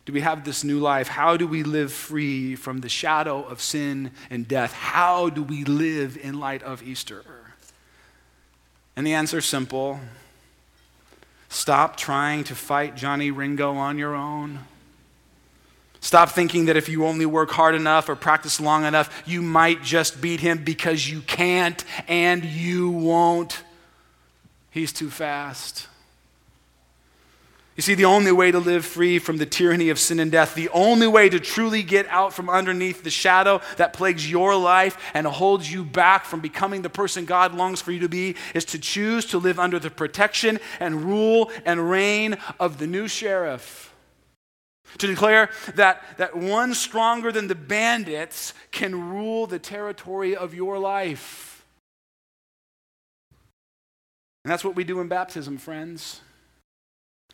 do 0.09 0.15
we 0.15 0.23
have 0.23 0.43
this 0.43 0.65
new 0.65 0.79
life? 0.79 1.07
How 1.07 1.37
do 1.37 1.47
we 1.47 1.63
live 1.63 1.93
free 1.93 2.57
from 2.57 2.81
the 2.81 2.89
shadow 2.89 3.43
of 3.43 3.61
sin 3.61 4.11
and 4.31 4.49
death? 4.49 4.73
How 4.73 5.29
do 5.29 5.43
we 5.43 5.65
live 5.65 6.17
in 6.17 6.41
light 6.41 6.63
of 6.63 6.83
Easter? 6.83 7.23
And 8.97 9.07
the 9.07 9.13
answer 9.13 9.37
is 9.37 9.45
simple 9.45 10.01
stop 11.51 11.99
trying 11.99 12.43
to 12.45 12.55
fight 12.55 12.97
Johnny 12.97 13.31
Ringo 13.31 13.75
on 13.75 13.99
your 13.99 14.15
own. 14.15 14.61
Stop 16.01 16.31
thinking 16.31 16.65
that 16.65 16.77
if 16.79 16.89
you 16.89 17.05
only 17.05 17.27
work 17.27 17.51
hard 17.51 17.75
enough 17.75 18.09
or 18.09 18.17
practice 18.17 18.59
long 18.59 18.87
enough, 18.87 19.25
you 19.27 19.43
might 19.43 19.83
just 19.83 20.23
beat 20.23 20.41
him 20.41 20.65
because 20.65 21.07
you 21.07 21.21
can't 21.21 21.85
and 22.09 22.47
you 22.47 22.89
won't. 22.89 23.63
He's 24.71 24.91
too 24.91 25.11
fast. 25.11 25.87
You 27.79 27.83
see, 27.83 27.95
the 27.95 28.07
only 28.07 28.33
way 28.33 28.51
to 28.51 28.59
live 28.59 28.85
free 28.85 29.21
from 29.21 29.37
the 29.37 29.47
tyranny 29.47 29.89
of 29.91 30.01
sin 30.01 30.19
and 30.19 30.33
death, 30.33 30.57
the 30.57 30.69
only 30.71 31.07
way 31.07 31.29
to 31.29 31.39
truly 31.39 31.85
get 31.85 32.09
out 32.09 32.35
from 32.35 32.51
underneath 32.51 33.05
the 33.05 33.11
shadow 33.11 33.61
that 33.77 33.93
plagues 33.93 34.29
your 34.29 34.57
life 34.57 34.99
and 35.15 35.25
holds 35.25 35.73
you 35.73 35.85
back 35.85 36.25
from 36.25 36.41
becoming 36.41 36.83
the 36.83 36.91
person 36.91 37.25
God 37.25 37.55
longs 37.55 37.81
for 37.81 37.93
you 37.93 38.01
to 38.01 38.09
be, 38.09 38.35
is 38.53 38.65
to 38.65 38.81
choose 38.81 39.27
to 39.27 39.39
live 39.39 39.61
under 39.61 39.79
the 39.79 39.91
protection 39.91 40.59
and 40.81 41.05
rule 41.05 41.53
and 41.65 41.89
reign 41.89 42.37
of 42.59 42.79
the 42.79 42.89
new 42.89 43.07
sheriff. 43.07 43.95
To 44.99 45.07
declare 45.07 45.49
that, 45.77 46.03
that 46.17 46.37
one 46.37 46.75
stronger 46.75 47.31
than 47.31 47.47
the 47.47 47.55
bandits 47.55 48.55
can 48.73 49.09
rule 49.09 49.47
the 49.47 49.61
territory 49.61 50.35
of 50.35 50.53
your 50.53 50.81
life. 50.81 51.65
And 54.45 54.51
that's 54.51 54.65
what 54.65 54.75
we 54.75 54.83
do 54.83 54.99
in 54.99 55.07
baptism, 55.07 55.59
friends. 55.59 56.23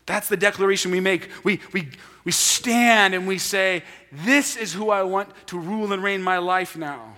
That's 0.06 0.28
the 0.28 0.36
declaration 0.36 0.90
we 0.90 1.00
make. 1.00 1.30
We, 1.44 1.60
we, 1.72 1.88
we 2.24 2.32
stand 2.32 3.14
and 3.14 3.26
we 3.26 3.38
say, 3.38 3.82
This 4.12 4.56
is 4.56 4.72
who 4.72 4.90
I 4.90 5.02
want 5.02 5.30
to 5.48 5.58
rule 5.58 5.92
and 5.92 6.02
reign 6.02 6.22
my 6.22 6.38
life 6.38 6.76
now. 6.76 7.14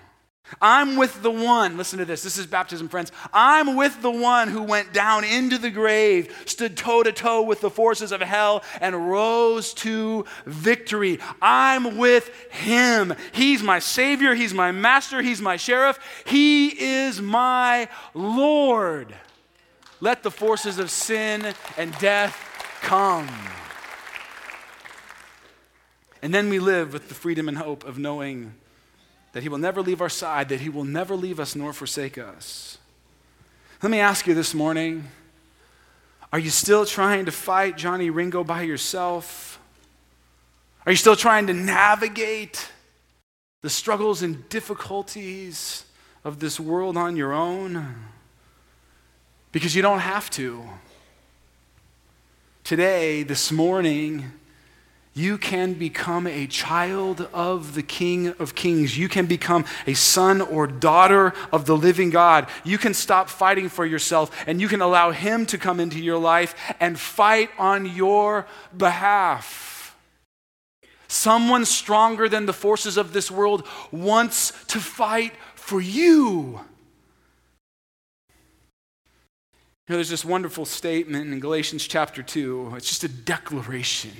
I'm 0.60 0.96
with 0.96 1.22
the 1.22 1.30
one, 1.30 1.76
listen 1.76 1.98
to 1.98 2.04
this, 2.04 2.22
this 2.22 2.38
is 2.38 2.46
baptism, 2.46 2.88
friends. 2.88 3.10
I'm 3.32 3.74
with 3.74 4.00
the 4.00 4.10
one 4.10 4.46
who 4.46 4.62
went 4.62 4.92
down 4.92 5.24
into 5.24 5.58
the 5.58 5.70
grave, 5.70 6.34
stood 6.46 6.76
toe 6.76 7.02
to 7.02 7.10
toe 7.10 7.42
with 7.42 7.60
the 7.60 7.70
forces 7.70 8.12
of 8.12 8.20
hell, 8.20 8.62
and 8.80 9.10
rose 9.10 9.74
to 9.74 10.24
victory. 10.44 11.18
I'm 11.42 11.96
with 11.96 12.30
him. 12.52 13.14
He's 13.32 13.62
my 13.62 13.80
Savior, 13.80 14.34
He's 14.34 14.54
my 14.54 14.70
Master, 14.70 15.20
He's 15.20 15.42
my 15.42 15.56
Sheriff, 15.56 15.98
He 16.24 16.68
is 16.68 17.20
my 17.20 17.88
Lord. 18.14 19.14
Let 20.00 20.22
the 20.22 20.30
forces 20.30 20.78
of 20.78 20.90
sin 20.90 21.54
and 21.76 21.98
death 21.98 22.55
come. 22.86 23.28
And 26.22 26.32
then 26.32 26.48
we 26.48 26.60
live 26.60 26.92
with 26.92 27.08
the 27.08 27.14
freedom 27.14 27.48
and 27.48 27.58
hope 27.58 27.84
of 27.84 27.98
knowing 27.98 28.54
that 29.32 29.42
He 29.42 29.48
will 29.48 29.58
never 29.58 29.82
leave 29.82 30.00
our 30.00 30.08
side, 30.08 30.48
that 30.50 30.60
He 30.60 30.68
will 30.68 30.84
never 30.84 31.16
leave 31.16 31.40
us 31.40 31.56
nor 31.56 31.72
forsake 31.72 32.16
us. 32.16 32.78
Let 33.82 33.90
me 33.90 33.98
ask 33.98 34.26
you 34.26 34.34
this 34.34 34.54
morning 34.54 35.08
are 36.32 36.38
you 36.38 36.50
still 36.50 36.84
trying 36.84 37.26
to 37.26 37.32
fight 37.32 37.76
Johnny 37.76 38.10
Ringo 38.10 38.44
by 38.44 38.62
yourself? 38.62 39.60
Are 40.84 40.92
you 40.92 40.96
still 40.96 41.16
trying 41.16 41.46
to 41.48 41.54
navigate 41.54 42.70
the 43.62 43.70
struggles 43.70 44.22
and 44.22 44.48
difficulties 44.48 45.84
of 46.24 46.38
this 46.38 46.60
world 46.60 46.96
on 46.96 47.16
your 47.16 47.32
own? 47.32 47.94
Because 49.50 49.74
you 49.74 49.82
don't 49.82 50.00
have 50.00 50.30
to. 50.30 50.68
Today, 52.66 53.22
this 53.22 53.52
morning, 53.52 54.32
you 55.14 55.38
can 55.38 55.74
become 55.74 56.26
a 56.26 56.48
child 56.48 57.28
of 57.32 57.76
the 57.76 57.82
King 57.84 58.34
of 58.40 58.56
Kings. 58.56 58.98
You 58.98 59.08
can 59.08 59.26
become 59.26 59.64
a 59.86 59.94
son 59.94 60.40
or 60.40 60.66
daughter 60.66 61.32
of 61.52 61.66
the 61.66 61.76
living 61.76 62.10
God. 62.10 62.48
You 62.64 62.76
can 62.76 62.92
stop 62.92 63.28
fighting 63.28 63.68
for 63.68 63.86
yourself 63.86 64.36
and 64.48 64.60
you 64.60 64.66
can 64.66 64.80
allow 64.80 65.12
Him 65.12 65.46
to 65.46 65.58
come 65.58 65.78
into 65.78 66.00
your 66.00 66.18
life 66.18 66.56
and 66.80 66.98
fight 66.98 67.50
on 67.56 67.86
your 67.86 68.48
behalf. 68.76 69.96
Someone 71.06 71.66
stronger 71.66 72.28
than 72.28 72.46
the 72.46 72.52
forces 72.52 72.96
of 72.96 73.12
this 73.12 73.30
world 73.30 73.64
wants 73.92 74.50
to 74.66 74.80
fight 74.80 75.34
for 75.54 75.80
you. 75.80 76.62
You 79.86 79.92
know, 79.92 79.98
there's 79.98 80.08
this 80.08 80.24
wonderful 80.24 80.64
statement 80.64 81.32
in 81.32 81.38
Galatians 81.38 81.86
chapter 81.86 82.20
2. 82.20 82.72
It's 82.76 82.88
just 82.88 83.04
a 83.04 83.08
declaration 83.08 84.10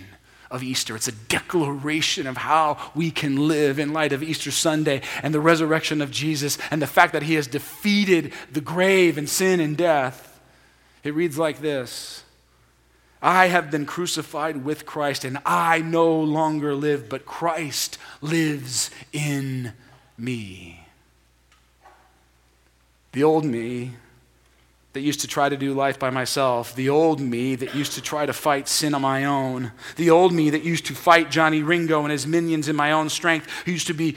of 0.49 0.63
Easter. 0.63 0.95
It's 0.95 1.09
a 1.09 1.13
declaration 1.13 2.29
of 2.29 2.37
how 2.37 2.79
we 2.95 3.11
can 3.11 3.49
live 3.49 3.81
in 3.81 3.93
light 3.93 4.13
of 4.13 4.23
Easter 4.23 4.53
Sunday 4.53 5.03
and 5.25 5.35
the 5.35 5.41
resurrection 5.41 6.01
of 6.01 6.13
Jesus 6.13 6.57
and 6.71 6.81
the 6.81 6.87
fact 6.87 7.15
that 7.15 7.25
he 7.25 7.35
has 7.35 7.49
defeated 7.49 8.33
the 8.53 8.61
grave 8.61 9.19
and 9.19 9.29
sin 9.29 9.59
and 9.59 9.77
death. 9.77 10.41
It 11.03 11.15
reads 11.15 11.37
like 11.37 11.61
this 11.61 12.23
I 13.21 13.49
have 13.49 13.69
been 13.69 13.87
crucified 13.87 14.65
with 14.65 14.87
Christ, 14.87 15.25
and 15.25 15.39
I 15.45 15.81
no 15.81 16.17
longer 16.17 16.77
live, 16.77 17.09
but 17.09 17.27
Christ 17.27 17.99
lives 18.21 18.93
in 19.13 19.73
me. 20.17 20.87
The 23.11 23.25
old 23.25 23.45
me 23.45 23.95
that 24.97 25.03
used 25.03 25.21
to 25.21 25.27
try 25.27 25.47
to 25.47 25.59
do 25.59 25.75
life 25.75 25.99
by 25.99 26.09
myself, 26.09 26.75
the 26.75 26.89
old 26.89 27.21
me 27.21 27.55
that 27.55 27.75
used 27.75 27.93
to 27.93 28.01
try 28.01 28.25
to 28.25 28.33
fight 28.33 28.67
sin 28.67 28.95
on 28.95 29.03
my 29.03 29.27
own, 29.27 29.71
the 29.97 30.09
old 30.09 30.33
me 30.33 30.49
that 30.49 30.65
used 30.65 30.87
to 30.87 30.95
fight 30.95 31.31
Johnny 31.31 31.63
Ringo 31.63 32.01
and 32.01 32.11
his 32.11 32.27
minions 32.27 32.67
in 32.67 32.77
my 32.77 32.93
own 32.93 33.11
strength, 33.11 33.47
who 33.67 33.73
used 33.73 33.89
to 33.89 33.93
be 33.93 34.17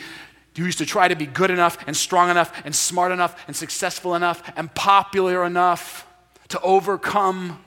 who 0.56 0.64
used 0.64 0.78
to 0.78 0.86
try 0.86 1.10
to 1.10 1.18
be 1.18 1.26
good 1.26 1.52
enough 1.52 1.78
and 1.86 1.98
strong 1.98 2.30
enough 2.30 2.62
and 2.64 2.74
smart 2.74 3.12
enough 3.12 3.44
and 3.48 3.56
successful 3.58 4.16
enough 4.16 4.42
and 4.56 4.74
popular 4.74 5.44
enough 5.44 6.08
to 6.48 6.62
overcome 6.62 7.62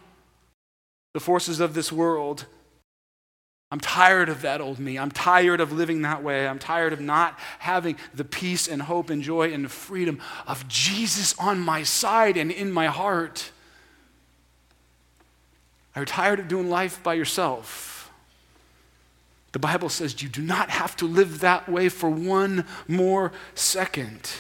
the 1.13 1.21
forces 1.21 1.61
of 1.61 1.75
this 1.75 1.93
world 1.93 2.47
I'm 3.73 3.81
tired 3.81 4.29
of 4.29 4.43
that 4.43 4.61
old 4.61 4.79
me. 4.79 4.99
I'm 4.99 5.11
tired 5.11 5.59
of 5.59 5.73
living 5.73 6.03
that 6.03 6.23
way. 6.23 6.47
I'm 6.47 6.59
tired 6.59 6.93
of 6.93 7.01
not 7.01 7.39
having 7.59 7.97
the 8.13 8.23
peace 8.23 8.69
and 8.69 8.83
hope 8.83 9.09
and 9.09 9.23
joy 9.23 9.51
and 9.51 9.71
freedom 9.71 10.21
of 10.47 10.69
Jesus 10.69 11.35
on 11.39 11.59
my 11.59 11.83
side 11.83 12.37
and 12.37 12.51
in 12.51 12.71
my 12.71 12.89
heart. 12.89 13.51
Are 15.97 16.03
you 16.03 16.07
tired 16.07 16.39
of 16.39 16.49
doing 16.49 16.69
life 16.69 17.03
by 17.03 17.15
yourself? 17.15 18.13
The 19.53 19.59
Bible 19.59 19.89
says 19.89 20.23
you 20.23 20.29
do 20.29 20.43
not 20.43 20.69
have 20.69 20.95
to 20.97 21.07
live 21.07 21.41
that 21.41 21.67
way 21.67 21.89
for 21.89 22.11
one 22.11 22.67
more 22.87 23.33
second. 23.55 24.33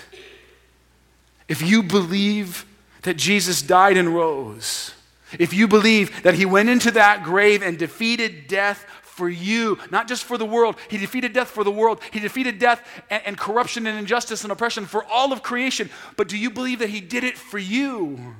If 1.48 1.62
you 1.62 1.82
believe 1.82 2.66
that 3.00 3.16
Jesus 3.16 3.62
died 3.62 3.96
and 3.96 4.14
rose, 4.14 4.92
if 5.38 5.54
you 5.54 5.66
believe 5.66 6.22
that 6.22 6.34
he 6.34 6.44
went 6.44 6.68
into 6.68 6.90
that 6.90 7.24
grave 7.24 7.62
and 7.62 7.78
defeated 7.78 8.46
death 8.46 8.84
for 9.12 9.28
you, 9.28 9.78
not 9.90 10.08
just 10.08 10.24
for 10.24 10.38
the 10.38 10.44
world. 10.46 10.76
He 10.88 10.96
defeated 10.96 11.34
death 11.34 11.48
for 11.48 11.64
the 11.64 11.70
world. 11.70 12.00
He 12.10 12.18
defeated 12.18 12.58
death 12.58 12.82
and, 13.10 13.22
and, 13.26 13.38
corruption 13.38 13.86
and 13.86 13.98
injustice 13.98 14.42
and 14.42 14.50
oppression 14.50 14.86
for 14.86 15.04
all 15.04 15.34
of 15.34 15.42
creation. 15.42 15.90
But 16.16 16.28
do 16.28 16.38
you 16.38 16.48
believe 16.48 16.78
that 16.78 16.88
He 16.88 17.02
did 17.02 17.22
it 17.22 17.36
for 17.36 17.58
you? 17.58 18.36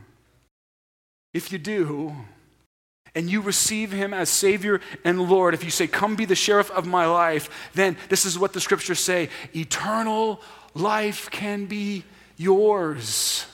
If 1.35 1.53
you 1.53 1.59
do, 1.59 2.17
and 3.15 3.31
you 3.31 3.43
receive 3.43 3.93
Him 3.93 4.15
as 4.15 4.31
Savior 4.31 4.81
and 5.05 5.29
Lord, 5.29 5.53
if 5.53 5.63
you 5.63 5.71
say, 5.71 5.87
Come 5.87 6.17
be 6.17 6.25
the 6.25 6.35
sheriff 6.35 6.71
of 6.71 6.87
my 6.87 7.05
life, 7.05 7.71
then 7.75 7.99
this 8.09 8.25
is 8.25 8.39
what 8.39 8.55
the 8.55 8.61
scriptures 8.61 8.99
say 8.99 9.29
eternal 9.55 10.41
life 10.75 11.31
can 11.31 11.67
be 11.67 12.05
yours. 12.39 13.45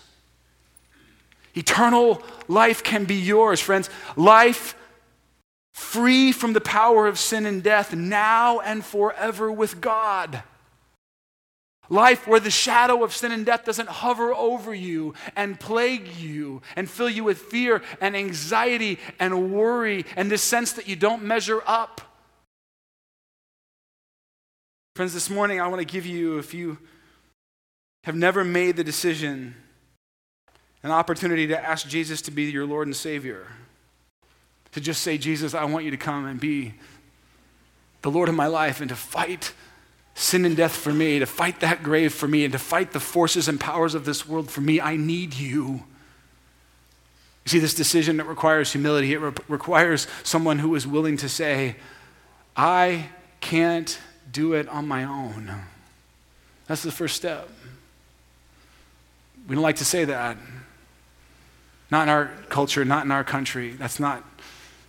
Eternal 1.56 2.22
life 2.46 2.84
can 2.84 3.04
be 3.06 3.16
yours, 3.16 3.60
friends. 3.60 3.90
Life 4.14 4.76
free 5.78 6.32
from 6.32 6.52
the 6.52 6.60
power 6.60 7.06
of 7.06 7.18
sin 7.18 7.46
and 7.46 7.62
death, 7.62 7.94
now 7.94 8.58
and 8.60 8.84
forever 8.84 9.50
with 9.50 9.80
God. 9.80 10.42
Life 11.88 12.26
where 12.26 12.40
the 12.40 12.50
shadow 12.50 13.04
of 13.04 13.14
sin 13.14 13.32
and 13.32 13.46
death 13.46 13.64
doesn't 13.64 13.88
hover 13.88 14.34
over 14.34 14.74
you 14.74 15.14
and 15.36 15.58
plague 15.58 16.08
you 16.08 16.60
and 16.76 16.90
fill 16.90 17.08
you 17.08 17.24
with 17.24 17.38
fear 17.38 17.80
and 18.00 18.16
anxiety 18.16 18.98
and 19.18 19.54
worry 19.54 20.04
and 20.16 20.30
this 20.30 20.42
sense 20.42 20.72
that 20.72 20.88
you 20.88 20.96
don't 20.96 21.22
measure 21.22 21.62
up. 21.64 22.02
Friends, 24.96 25.14
this 25.14 25.30
morning 25.30 25.60
I 25.60 25.68
want 25.68 25.80
to 25.80 25.90
give 25.90 26.04
you, 26.04 26.38
if 26.38 26.52
you 26.52 26.76
have 28.02 28.16
never 28.16 28.44
made 28.44 28.76
the 28.76 28.84
decision, 28.84 29.54
an 30.82 30.90
opportunity 30.90 31.46
to 31.46 31.58
ask 31.58 31.88
Jesus 31.88 32.20
to 32.22 32.30
be 32.32 32.44
your 32.50 32.66
Lord 32.66 32.88
and 32.88 32.96
Savior 32.96 33.46
to 34.78 34.84
just 34.84 35.02
say, 35.02 35.18
Jesus, 35.18 35.54
I 35.54 35.64
want 35.64 35.84
you 35.84 35.90
to 35.90 35.96
come 35.96 36.24
and 36.26 36.38
be 36.38 36.74
the 38.02 38.10
Lord 38.10 38.28
of 38.28 38.34
my 38.34 38.46
life 38.46 38.80
and 38.80 38.88
to 38.90 38.96
fight 38.96 39.52
sin 40.14 40.44
and 40.44 40.56
death 40.56 40.74
for 40.74 40.92
me, 40.92 41.18
to 41.18 41.26
fight 41.26 41.60
that 41.60 41.82
grave 41.82 42.12
for 42.12 42.28
me, 42.28 42.44
and 42.44 42.52
to 42.52 42.58
fight 42.58 42.92
the 42.92 43.00
forces 43.00 43.48
and 43.48 43.58
powers 43.58 43.94
of 43.94 44.04
this 44.04 44.26
world 44.26 44.50
for 44.50 44.60
me. 44.60 44.80
I 44.80 44.96
need 44.96 45.34
you. 45.34 45.82
You 47.44 47.50
see, 47.50 47.58
this 47.58 47.74
decision, 47.74 48.20
it 48.20 48.26
requires 48.26 48.72
humility. 48.72 49.12
It 49.14 49.20
re- 49.20 49.32
requires 49.48 50.06
someone 50.22 50.58
who 50.60 50.74
is 50.74 50.86
willing 50.86 51.16
to 51.18 51.28
say, 51.28 51.76
I 52.56 53.06
can't 53.40 53.98
do 54.30 54.52
it 54.52 54.68
on 54.68 54.86
my 54.86 55.04
own. 55.04 55.52
That's 56.66 56.82
the 56.82 56.92
first 56.92 57.16
step. 57.16 57.48
We 59.48 59.54
don't 59.54 59.62
like 59.62 59.76
to 59.76 59.84
say 59.84 60.04
that. 60.04 60.36
Not 61.90 62.02
in 62.02 62.08
our 62.10 62.30
culture, 62.48 62.84
not 62.84 63.04
in 63.04 63.10
our 63.10 63.24
country. 63.24 63.70
That's 63.70 63.98
not 63.98 64.24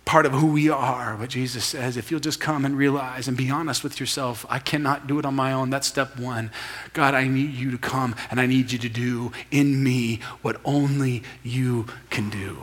part 0.04 0.26
of 0.26 0.32
who 0.32 0.48
we 0.48 0.68
are. 0.68 1.16
But 1.16 1.30
Jesus 1.30 1.64
says, 1.64 1.96
if 1.96 2.10
you'll 2.10 2.20
just 2.20 2.40
come 2.40 2.64
and 2.64 2.76
realize 2.76 3.28
and 3.28 3.36
be 3.36 3.50
honest 3.50 3.84
with 3.84 4.00
yourself, 4.00 4.44
I 4.48 4.58
cannot 4.58 5.06
do 5.06 5.18
it 5.18 5.24
on 5.24 5.34
my 5.34 5.52
own. 5.52 5.70
That's 5.70 5.86
step 5.86 6.18
one. 6.18 6.50
God, 6.92 7.14
I 7.14 7.28
need 7.28 7.54
you 7.54 7.70
to 7.70 7.78
come 7.78 8.14
and 8.30 8.40
I 8.40 8.46
need 8.46 8.72
you 8.72 8.78
to 8.78 8.88
do 8.88 9.32
in 9.50 9.82
me 9.84 10.20
what 10.42 10.60
only 10.64 11.22
you 11.42 11.86
can 12.10 12.28
do. 12.30 12.58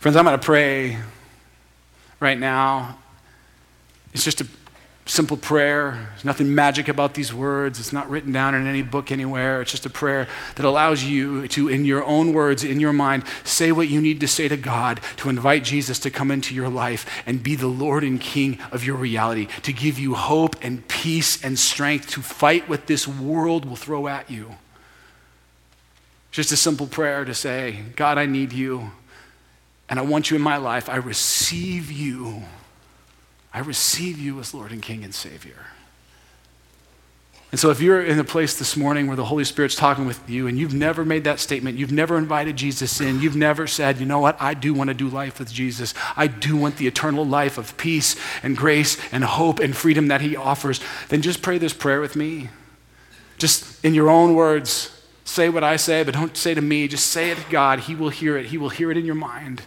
Friends, 0.00 0.16
I'm 0.16 0.24
going 0.24 0.38
to 0.38 0.44
pray 0.44 0.98
right 2.20 2.38
now. 2.38 2.98
It's 4.12 4.24
just 4.24 4.40
a 4.40 4.46
simple 5.10 5.36
prayer. 5.36 6.08
There's 6.10 6.24
nothing 6.24 6.54
magic 6.54 6.86
about 6.86 7.14
these 7.14 7.34
words. 7.34 7.80
It's 7.80 7.92
not 7.92 8.08
written 8.08 8.30
down 8.30 8.54
in 8.54 8.68
any 8.68 8.82
book 8.82 9.10
anywhere. 9.10 9.60
It's 9.60 9.72
just 9.72 9.84
a 9.84 9.90
prayer 9.90 10.28
that 10.54 10.64
allows 10.64 11.02
you 11.02 11.48
to, 11.48 11.68
in 11.68 11.84
your 11.84 12.04
own 12.04 12.32
words, 12.32 12.62
in 12.62 12.78
your 12.78 12.92
mind, 12.92 13.24
say 13.42 13.72
what 13.72 13.88
you 13.88 14.00
need 14.00 14.20
to 14.20 14.28
say 14.28 14.46
to 14.46 14.56
God 14.56 15.00
to 15.16 15.28
invite 15.28 15.64
Jesus 15.64 15.98
to 16.00 16.10
come 16.10 16.30
into 16.30 16.54
your 16.54 16.68
life 16.68 17.04
and 17.26 17.42
be 17.42 17.56
the 17.56 17.66
Lord 17.66 18.04
and 18.04 18.20
King 18.20 18.60
of 18.70 18.84
your 18.84 18.94
reality, 18.94 19.46
to 19.62 19.72
give 19.72 19.98
you 19.98 20.14
hope 20.14 20.54
and 20.62 20.86
peace 20.86 21.42
and 21.42 21.58
strength 21.58 22.08
to 22.10 22.22
fight 22.22 22.68
what 22.68 22.86
this 22.86 23.08
world 23.08 23.64
will 23.64 23.74
throw 23.74 24.06
at 24.06 24.30
you. 24.30 24.54
Just 26.30 26.52
a 26.52 26.56
simple 26.56 26.86
prayer 26.86 27.24
to 27.24 27.34
say, 27.34 27.80
God, 27.96 28.16
I 28.16 28.26
need 28.26 28.52
you, 28.52 28.92
and 29.88 29.98
I 29.98 30.02
want 30.02 30.30
you 30.30 30.36
in 30.36 30.42
my 30.42 30.58
life. 30.58 30.88
I 30.88 30.96
receive 30.96 31.90
you. 31.90 32.44
I 33.52 33.60
receive 33.60 34.18
you 34.18 34.38
as 34.40 34.54
Lord 34.54 34.70
and 34.70 34.82
King 34.82 35.02
and 35.04 35.14
Savior. 35.14 35.66
And 37.50 37.58
so, 37.58 37.70
if 37.70 37.80
you're 37.80 38.00
in 38.00 38.16
a 38.20 38.24
place 38.24 38.56
this 38.56 38.76
morning 38.76 39.08
where 39.08 39.16
the 39.16 39.24
Holy 39.24 39.42
Spirit's 39.42 39.74
talking 39.74 40.06
with 40.06 40.30
you 40.30 40.46
and 40.46 40.56
you've 40.56 40.72
never 40.72 41.04
made 41.04 41.24
that 41.24 41.40
statement, 41.40 41.78
you've 41.78 41.90
never 41.90 42.16
invited 42.16 42.56
Jesus 42.56 43.00
in, 43.00 43.20
you've 43.20 43.34
never 43.34 43.66
said, 43.66 43.98
you 43.98 44.06
know 44.06 44.20
what, 44.20 44.40
I 44.40 44.54
do 44.54 44.72
want 44.72 44.86
to 44.88 44.94
do 44.94 45.08
life 45.08 45.40
with 45.40 45.52
Jesus, 45.52 45.92
I 46.16 46.28
do 46.28 46.56
want 46.56 46.76
the 46.76 46.86
eternal 46.86 47.26
life 47.26 47.58
of 47.58 47.76
peace 47.76 48.14
and 48.44 48.56
grace 48.56 48.96
and 49.10 49.24
hope 49.24 49.58
and 49.58 49.76
freedom 49.76 50.06
that 50.08 50.20
He 50.20 50.36
offers, 50.36 50.78
then 51.08 51.22
just 51.22 51.42
pray 51.42 51.58
this 51.58 51.74
prayer 51.74 52.00
with 52.00 52.14
me. 52.14 52.50
Just 53.36 53.84
in 53.84 53.94
your 53.94 54.08
own 54.10 54.36
words, 54.36 54.96
say 55.24 55.48
what 55.48 55.64
I 55.64 55.74
say, 55.74 56.04
but 56.04 56.14
don't 56.14 56.36
say 56.36 56.54
to 56.54 56.60
me, 56.60 56.86
just 56.86 57.08
say 57.08 57.30
it 57.30 57.38
to 57.38 57.50
God. 57.50 57.80
He 57.80 57.96
will 57.96 58.10
hear 58.10 58.36
it, 58.36 58.46
He 58.46 58.58
will 58.58 58.68
hear 58.68 58.92
it 58.92 58.96
in 58.96 59.04
your 59.04 59.16
mind 59.16 59.62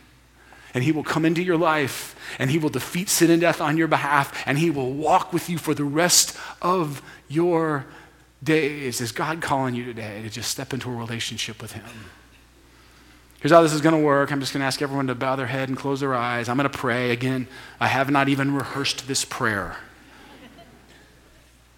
and 0.74 0.84
he 0.84 0.92
will 0.92 1.04
come 1.04 1.26
into 1.26 1.44
your 1.44 1.58
life 1.58 2.16
and 2.40 2.50
he 2.50 2.58
will 2.58 2.70
defeat 2.70 3.10
sin 3.10 3.30
and 3.30 3.42
death 3.42 3.62
on 3.62 3.78
your 3.78 3.88
behalf 3.88 4.44
and 4.46 4.58
he 4.58 4.70
will 4.70 4.92
walk 4.92 5.32
with 5.32 5.50
you 5.50 5.58
for 5.58 5.74
the 5.74 5.84
rest 5.84 6.38
of 6.62 7.02
your 7.28 7.86
days. 8.44 9.00
Is 9.02 9.12
God 9.12 9.42
calling 9.42 9.76
you 9.76 9.86
today 9.86 10.22
to 10.22 10.30
just 10.30 10.50
step 10.52 10.74
into 10.74 10.90
a 10.90 10.96
relationship 10.96 11.62
with 11.62 11.74
him? 11.74 11.86
Here's 13.40 13.52
how 13.52 13.62
this 13.62 13.74
is 13.74 13.82
going 13.82 13.96
to 13.96 14.02
work. 14.02 14.32
I'm 14.32 14.40
just 14.40 14.54
going 14.54 14.62
to 14.62 14.66
ask 14.66 14.82
everyone 14.82 15.08
to 15.08 15.16
bow 15.16 15.36
their 15.36 15.48
head 15.48 15.68
and 15.68 15.78
close 15.78 16.00
their 16.00 16.16
eyes. 16.16 16.48
I'm 16.48 16.56
going 16.56 16.70
to 16.70 16.78
pray. 16.78 17.12
Again, 17.12 17.48
I 17.80 17.88
have 17.88 18.10
not 18.10 18.30
even 18.30 18.56
rehearsed 18.56 19.08
this 19.08 19.26
prayer. 19.26 19.76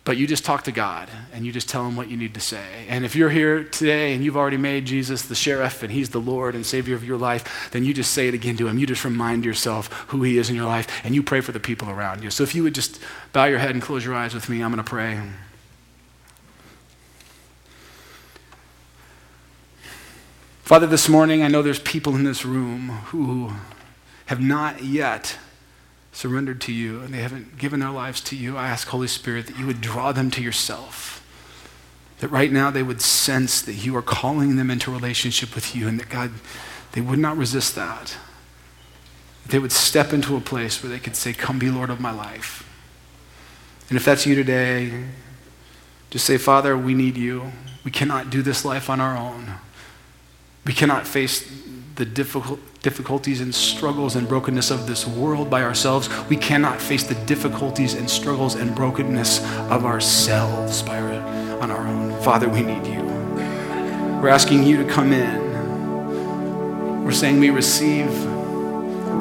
But 0.06 0.18
you 0.18 0.28
just 0.28 0.46
talk 0.46 0.64
to 0.66 0.72
God 0.72 1.10
and 1.34 1.48
you 1.48 1.52
just 1.52 1.68
tell 1.68 1.84
him 1.88 1.96
what 1.96 2.10
you 2.10 2.16
need 2.16 2.36
to 2.36 2.40
say. 2.40 2.86
And 2.88 3.04
if 3.04 3.16
you're 3.16 3.32
here 3.32 3.64
today 3.64 4.14
and 4.14 4.24
you've 4.24 4.38
already 4.38 4.56
made 4.56 4.86
Jesus 4.86 5.24
the 5.24 5.34
sheriff 5.34 5.82
and 5.82 5.92
he's 5.92 6.12
the 6.12 6.20
Lord 6.20 6.54
and 6.54 6.64
Savior 6.64 6.94
of 6.94 7.04
your 7.04 7.18
life, 7.18 7.72
then 7.72 7.84
you 7.84 7.92
just 7.92 8.12
say 8.12 8.28
it 8.28 8.36
again 8.36 8.56
to 8.58 8.68
him. 8.68 8.78
You 8.78 8.86
just 8.86 9.04
remind 9.04 9.44
yourself 9.44 9.88
who 10.10 10.22
he 10.22 10.38
is 10.38 10.48
in 10.48 10.56
your 10.56 10.68
life 10.68 11.04
and 11.04 11.16
you 11.16 11.24
pray 11.24 11.42
for 11.42 11.54
the 11.54 11.60
people 11.60 11.90
around 11.90 12.22
you. 12.22 12.30
So 12.30 12.44
if 12.44 12.54
you 12.54 12.62
would 12.62 12.76
just 12.76 13.00
bow 13.34 13.46
your 13.46 13.58
head 13.58 13.72
and 13.72 13.82
close 13.82 14.06
your 14.06 14.14
eyes 14.14 14.36
with 14.36 14.48
me, 14.48 14.62
I'm 14.62 14.72
going 14.72 14.84
to 14.84 14.88
pray. 14.88 15.20
Father, 20.62 20.86
this 20.86 21.10
morning 21.10 21.42
I 21.42 21.48
know 21.48 21.64
there's 21.64 21.80
people 21.80 22.16
in 22.16 22.26
this 22.26 22.46
room 22.46 22.90
who 23.08 23.54
have 24.28 24.40
not 24.40 24.84
yet 24.84 25.40
surrendered 26.16 26.62
to 26.62 26.72
you 26.72 27.02
and 27.02 27.14
they 27.14 27.18
haven't 27.18 27.58
given 27.58 27.82
their 27.82 27.90
lives 27.90 28.22
to 28.22 28.38
you, 28.38 28.56
I 28.56 28.70
ask, 28.70 28.88
Holy 28.88 29.08
Spirit, 29.08 29.48
that 29.48 29.60
you 29.60 29.68
would 29.68 29.82
draw 29.82 30.14
them 30.14 30.32
to 30.32 30.42
yourself. 30.42 31.22
That 32.20 32.30
right 32.30 32.52
now 32.52 32.72
they 32.72 32.84
would 32.84 33.02
sense 33.02 33.62
that 33.62 33.74
you 33.74 33.96
are 33.98 34.02
calling 34.02 34.56
them 34.56 34.72
into 34.72 34.90
relationship 34.90 35.54
with 35.54 35.76
you 35.76 35.90
and 35.90 36.00
that, 36.00 36.10
God, 36.10 36.32
they 36.94 37.02
would 37.02 37.20
not 37.20 37.36
resist 37.36 37.76
that. 37.76 38.16
They 39.46 39.60
would 39.60 39.74
step 39.74 40.14
into 40.14 40.38
a 40.38 40.42
place 40.42 40.82
where 40.82 40.90
they 40.90 41.00
could 41.00 41.18
say, 41.18 41.34
Come 41.34 41.60
be 41.60 41.70
Lord 41.70 41.90
of 41.90 42.00
my 42.00 42.12
life. 42.12 42.68
And 43.90 43.98
if 43.98 44.06
that's 44.06 44.26
you 44.26 44.36
today, 44.36 45.04
just 46.10 46.26
say, 46.26 46.38
Father, 46.38 46.78
we 46.78 46.94
need 46.94 47.18
you. 47.18 47.52
We 47.84 47.92
cannot 47.92 48.30
do 48.30 48.42
this 48.42 48.64
life 48.64 48.90
on 48.90 49.02
our 49.02 49.18
own. 49.18 49.56
We 50.66 50.74
cannot 50.74 51.06
face 51.06 51.46
the 51.96 52.06
difficult, 52.06 52.60
difficulties 52.82 53.40
and 53.40 53.56
struggles 53.56 54.16
and 54.18 54.28
brokenness 54.28 54.70
of 54.70 54.86
this 54.86 55.08
world 55.08 55.50
by 55.50 55.64
ourselves. 55.64 56.10
We 56.30 56.36
cannot 56.36 56.82
face 56.82 57.04
the 57.04 57.16
difficulties 57.26 57.94
and 57.94 58.10
struggles 58.10 58.56
and 58.56 58.76
brokenness 58.76 59.40
of 59.72 59.86
ourselves 59.86 60.84
by 60.84 61.00
our, 61.00 61.14
on 61.62 61.72
our 61.72 61.88
own. 61.88 62.22
Father, 62.22 62.50
we 62.50 62.62
need 62.62 62.86
you. 62.86 63.02
We're 64.22 64.28
asking 64.28 64.64
you 64.64 64.84
to 64.84 64.90
come 64.90 65.14
in. 65.14 65.46
We're 67.06 67.12
saying 67.14 67.40
we 67.40 67.50
receive 67.50 68.10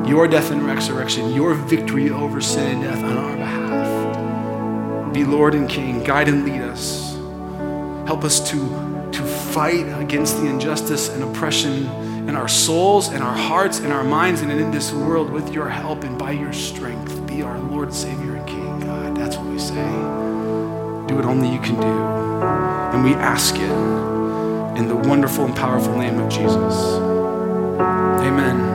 your 0.05 0.27
death 0.27 0.51
and 0.51 0.67
resurrection, 0.67 1.33
your 1.33 1.55
victory 1.55 2.11
over 2.11 2.41
sin 2.41 2.83
and 2.83 2.83
death 2.83 3.05
on 3.05 3.17
our 3.17 3.37
behalf. 3.37 5.15
Be 5.15 5.25
Lord 5.25 5.55
and 5.55 5.69
King. 5.69 6.03
Guide 6.03 6.29
and 6.29 6.45
lead 6.45 6.61
us. 6.63 7.15
Help 8.07 8.25
us 8.25 8.41
to, 8.51 9.11
to 9.13 9.23
fight 9.23 9.87
against 10.03 10.39
the 10.39 10.47
injustice 10.49 11.09
and 11.09 11.23
oppression 11.23 12.04
in 12.29 12.37
our 12.37 12.49
souls, 12.49 13.13
in 13.13 13.23
our 13.23 13.37
hearts, 13.37 13.81
in 13.81 13.93
our 13.93 14.05
minds, 14.05 14.41
and 14.41 14.51
in 14.51 14.71
this 14.71 14.93
world 14.93 15.31
with 15.31 15.53
your 15.53 15.69
help 15.69 16.05
and 16.05 16.19
by 16.19 16.31
your 16.33 16.53
strength. 16.53 17.27
Be 17.27 17.43
our 17.43 17.59
Lord, 17.59 17.93
Savior, 17.93 18.37
and 18.37 18.47
King, 18.47 18.81
God. 18.81 19.17
That's 19.17 19.37
what 19.37 19.47
we 19.47 19.59
say. 19.59 19.75
Do 21.07 21.17
what 21.17 21.25
only 21.25 21.53
you 21.53 21.61
can 21.61 21.77
do. 21.77 21.87
And 22.95 23.05
we 23.05 23.15
ask 23.15 23.55
it 23.57 24.79
in 24.79 24.89
the 24.89 24.97
wonderful 24.97 25.45
and 25.45 25.55
powerful 25.55 25.97
name 25.97 26.19
of 26.19 26.31
Jesus. 26.31 26.99
Amen. 28.25 28.74